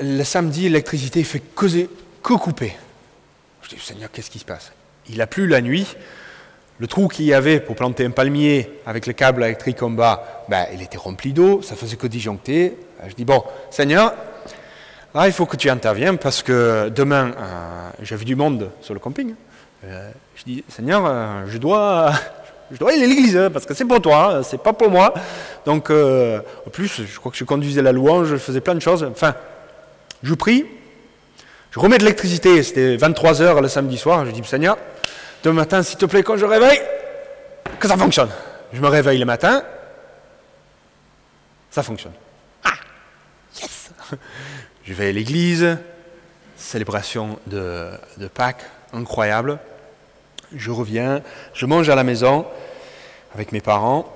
[0.00, 1.66] le samedi, l'électricité fait que,
[2.22, 2.76] que couper.
[3.62, 4.72] Je dis, Seigneur, qu'est-ce qui se passe?
[5.08, 5.96] Il a plu la nuit.
[6.78, 10.44] Le trou qu'il y avait pour planter un palmier avec le câble électrique en bas,
[10.48, 12.76] ben, il était rempli d'eau, ça faisait que disjoncter.
[13.06, 14.14] Je dis, bon, Seigneur,
[15.16, 18.94] là, il faut que tu interviennes parce que demain, euh, j'ai vu du monde sur
[18.94, 19.34] le camping.
[19.84, 22.12] Euh, je dis, Seigneur, euh, je dois,
[22.70, 25.14] je dois aller à l'église parce que c'est pour toi, c'est pas pour moi.
[25.64, 29.04] Donc, en plus, je crois que je conduisais la louange, je faisais plein de choses.
[29.10, 29.34] Enfin,
[30.22, 30.64] je prie,
[31.70, 34.24] je remets de l'électricité, c'était 23 h le samedi soir.
[34.26, 34.76] Je dis, Seigneur,
[35.46, 36.80] Demain matin, s'il te plaît, quand je réveille,
[37.78, 38.30] que ça fonctionne.
[38.72, 39.62] Je me réveille le matin,
[41.70, 42.14] ça fonctionne.
[42.64, 42.72] Ah,
[43.60, 43.90] yes
[44.86, 45.78] Je vais à l'église,
[46.56, 47.90] célébration de,
[48.32, 48.62] Pâques,
[48.92, 49.58] incroyable.
[50.54, 51.22] Je reviens,
[51.54, 52.46] je mange à la maison
[53.34, 54.06] avec mes parents.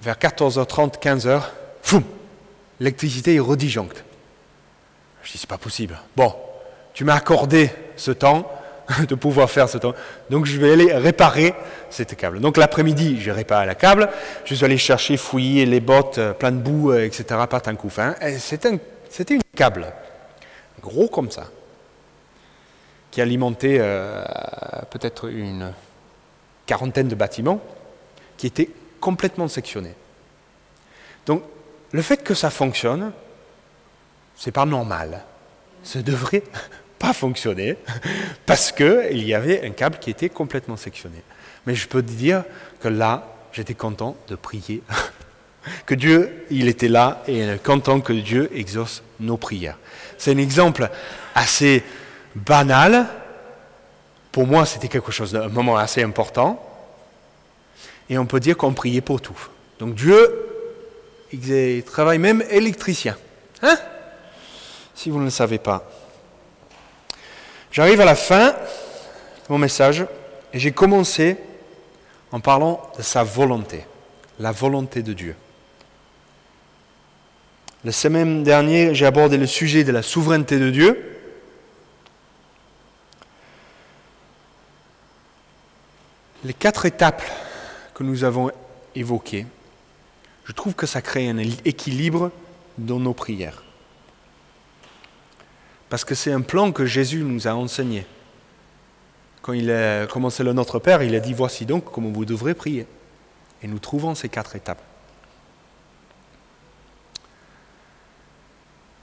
[0.00, 1.42] Vers 14h30, 15h,
[1.82, 2.02] foum,
[2.80, 4.04] l'électricité est redisjoncte.
[5.22, 5.98] Je dis, c'est pas possible.
[6.16, 6.34] Bon,
[6.94, 8.50] tu m'as accordé ce temps,
[9.06, 9.94] de pouvoir faire ce temps.
[10.30, 11.54] Donc je vais aller réparer
[11.90, 12.40] cette câble.
[12.40, 14.08] Donc l'après-midi, j'ai réparé la câble.
[14.46, 17.24] Je suis allé chercher, fouiller les bottes, euh, plein de boue, euh, etc.
[17.48, 18.14] Pas un coup fin.
[19.12, 19.92] C'était une câble,
[20.80, 21.50] gros comme ça,
[23.10, 24.24] qui alimentait euh,
[24.90, 25.74] peut-être une
[26.64, 27.60] quarantaine de bâtiments,
[28.38, 28.70] qui étaient
[29.02, 29.94] complètement sectionnés.
[31.26, 31.42] Donc
[31.90, 33.12] le fait que ça fonctionne,
[34.34, 35.22] c'est pas normal.
[35.84, 36.44] Ça devrait
[36.98, 37.76] pas fonctionner
[38.46, 41.22] parce qu'il y avait un câble qui était complètement sectionné.
[41.66, 42.44] Mais je peux te dire
[42.80, 44.82] que là, j'étais content de prier,
[45.86, 49.78] que Dieu, il était là et content que Dieu exauce nos prières.
[50.18, 50.90] C'est un exemple
[51.34, 51.82] assez
[52.34, 53.06] banal.
[54.30, 56.64] Pour moi, c'était quelque chose d'un moment assez important.
[58.08, 59.38] Et on peut dire qu'on priait pour tout.
[59.78, 60.48] Donc Dieu,
[61.32, 63.16] il travaille même électricien.
[63.62, 63.78] Hein?
[64.94, 65.88] Si vous ne le savez pas.
[67.70, 68.54] J'arrive à la fin de
[69.48, 70.04] mon message
[70.52, 71.36] et j'ai commencé
[72.30, 73.84] en parlant de sa volonté,
[74.38, 75.34] la volonté de Dieu.
[77.84, 81.18] La semaine dernière, j'ai abordé le sujet de la souveraineté de Dieu.
[86.44, 87.24] Les quatre étapes
[87.92, 88.52] que nous avons
[88.94, 89.46] évoquées,
[90.44, 92.30] je trouve que ça crée un équilibre
[92.78, 93.64] dans nos prières.
[95.88, 98.06] Parce que c'est un plan que Jésus nous a enseigné.
[99.40, 102.54] Quand il a commencé le Notre Père, il a dit Voici donc comment vous devrez
[102.54, 102.86] prier.
[103.60, 104.91] Et nous trouvons ces quatre étapes.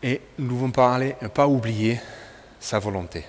[0.02, 2.00] Et nous devons parler, ne pas oublier
[2.60, 3.26] sa volonté.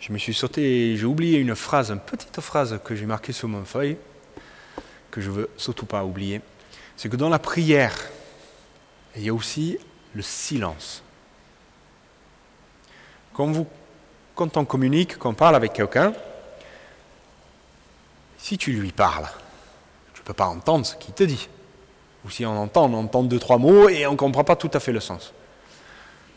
[0.00, 3.48] Je me suis sauté, j'ai oublié une phrase, une petite phrase que j'ai marquée sur
[3.48, 3.96] mon feuille,
[5.10, 6.40] que je ne veux surtout pas oublier.
[6.96, 7.94] C'est que dans la prière,
[9.16, 9.78] il y a aussi
[10.14, 11.02] le silence.
[13.32, 13.66] Quand,
[14.34, 16.12] quand on communique, quand on parle avec quelqu'un,
[18.38, 19.28] si tu lui parles,
[20.12, 21.48] tu ne peux pas entendre ce qu'il te dit.
[22.24, 24.70] Ou si on entend, on entend deux, trois mots et on ne comprend pas tout
[24.72, 25.32] à fait le sens.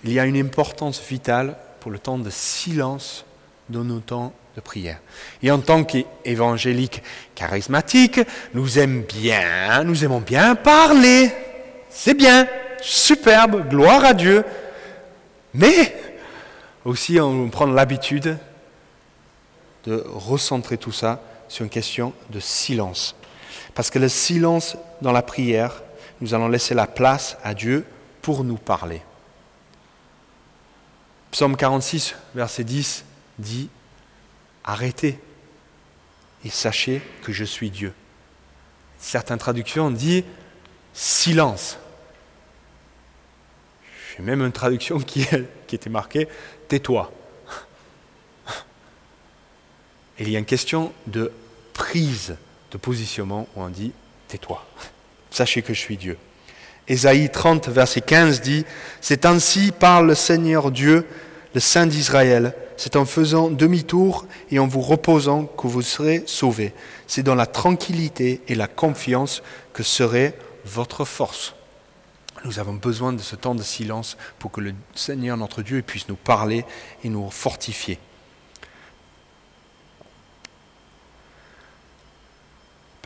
[0.04, 3.26] Il y a une importance vitale pour le temps de silence
[3.70, 5.00] dans nos temps de prière.
[5.42, 7.04] Et en tant qu'évangélique
[7.36, 8.20] charismatique,
[8.54, 11.32] nous aimons bien, nous aimons bien parler.
[11.90, 12.48] C'est bien,
[12.82, 14.44] superbe, gloire à Dieu.
[15.54, 15.96] Mais
[16.86, 18.38] aussi on prend l'habitude
[19.86, 23.16] de recentrer tout ça sur une question de silence.
[23.78, 25.84] Parce que le silence dans la prière,
[26.20, 27.86] nous allons laisser la place à Dieu
[28.24, 29.04] pour nous parler.
[31.30, 33.06] Psaume 46, verset 10
[33.38, 33.70] dit,
[34.64, 35.20] Arrêtez
[36.44, 37.94] et sachez que je suis Dieu.
[38.98, 40.24] Certaines traductions disent
[40.92, 41.78] silence.
[44.10, 45.28] J'ai même une traduction qui,
[45.68, 46.28] qui était marquée
[46.68, 47.12] tais-toi.
[50.18, 51.32] il y a une question de
[51.74, 52.38] prise
[52.72, 53.92] de positionnement où on dit
[54.28, 54.66] tais-toi.
[55.32, 56.18] Sachez que je suis Dieu.
[56.88, 58.66] Ésaïe 30, verset 15 dit
[59.02, 61.06] C'est ainsi parle le Seigneur Dieu,
[61.54, 62.54] le Saint d'Israël.
[62.78, 66.74] C'est en faisant demi-tour et en vous reposant que vous serez sauvés.
[67.08, 69.42] C'est dans la tranquillité et la confiance
[69.74, 71.56] que serait votre force.
[72.46, 76.08] Nous avons besoin de ce temps de silence pour que le Seigneur, notre Dieu, puisse
[76.08, 76.66] nous parler
[77.04, 77.98] et nous fortifier.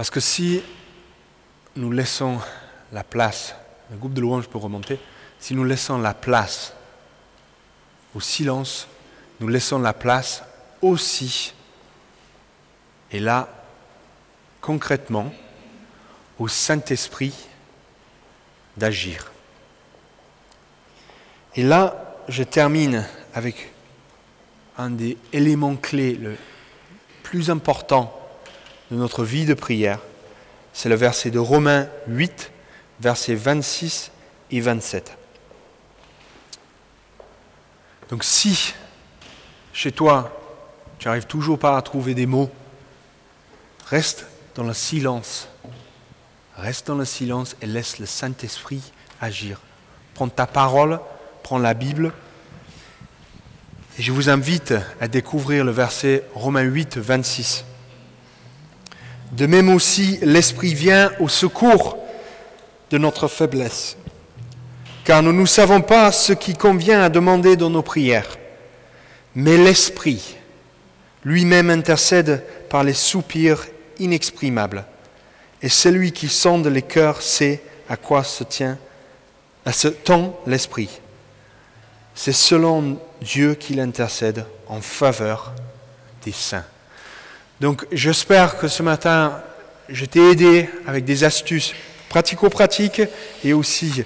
[0.02, 0.64] Parce que si
[1.76, 2.40] nous laissons
[2.92, 3.54] la place,
[3.92, 5.00] le groupe de louanges peut remonter,
[5.40, 6.74] si nous laissons la place
[8.16, 8.88] au silence,
[9.40, 10.44] nous laissons la place
[10.82, 11.54] aussi
[13.12, 13.48] Et là,
[14.60, 15.32] concrètement,
[16.40, 17.36] au Saint-Esprit
[18.78, 19.32] d'agir.
[21.54, 23.72] Et là, je termine avec
[24.80, 26.38] un des éléments clés le
[27.22, 28.18] plus important
[28.92, 30.00] de notre vie de prière.
[30.74, 32.52] C'est le verset de Romains 8,
[33.00, 34.12] versets 26
[34.52, 35.18] et 27.
[38.10, 38.74] Donc si
[39.74, 40.38] chez toi,
[41.00, 42.52] tu n'arrives toujours pas à trouver des mots,
[43.88, 45.48] reste dans le silence.
[46.58, 49.62] Reste dans le silence et laisse le Saint-Esprit agir.
[50.14, 51.00] Prends ta parole,
[51.44, 52.12] prends la Bible.
[53.98, 57.66] Et je vous invite à découvrir le verset Romains 8, 26.
[59.32, 61.98] De même aussi, l'Esprit vient au secours
[62.90, 63.96] de notre faiblesse,
[65.06, 68.38] car nous ne savons pas ce qui convient à demander dans nos prières,
[69.34, 70.36] mais l'Esprit
[71.24, 73.66] lui-même intercède par les soupirs
[74.00, 74.86] inexprimables,
[75.62, 78.78] et celui qui sonde les cœurs sait à quoi se tient,
[79.66, 80.90] à ce temps l'Esprit.
[82.16, 85.54] C'est selon Dieu qu'il intercède en faveur
[86.26, 86.66] des saints.
[87.62, 89.40] Donc j'espère que ce matin,
[89.88, 91.76] je t'ai aidé avec des astuces
[92.10, 93.04] pratico-pratiques
[93.44, 94.04] et aussi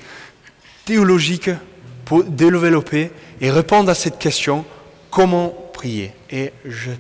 [0.84, 1.52] théologiques
[2.04, 4.66] pour développer et répondre à cette question,
[5.10, 6.12] comment prier?
[6.30, 6.92] Et je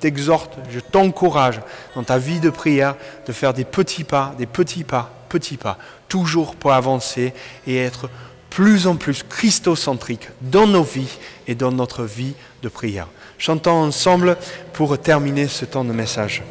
[0.00, 1.60] t'exhorte, je t'encourage
[1.94, 2.96] dans ta vie de prière
[3.26, 5.76] de faire des petits pas, des petits pas, petits pas,
[6.08, 7.34] toujours pour avancer
[7.66, 8.08] et être
[8.48, 12.32] plus en plus christocentrique dans nos vies et dans notre vie
[12.62, 13.08] de prière.
[13.38, 14.36] Chantons ensemble
[14.72, 16.42] pour terminer ce temps de message.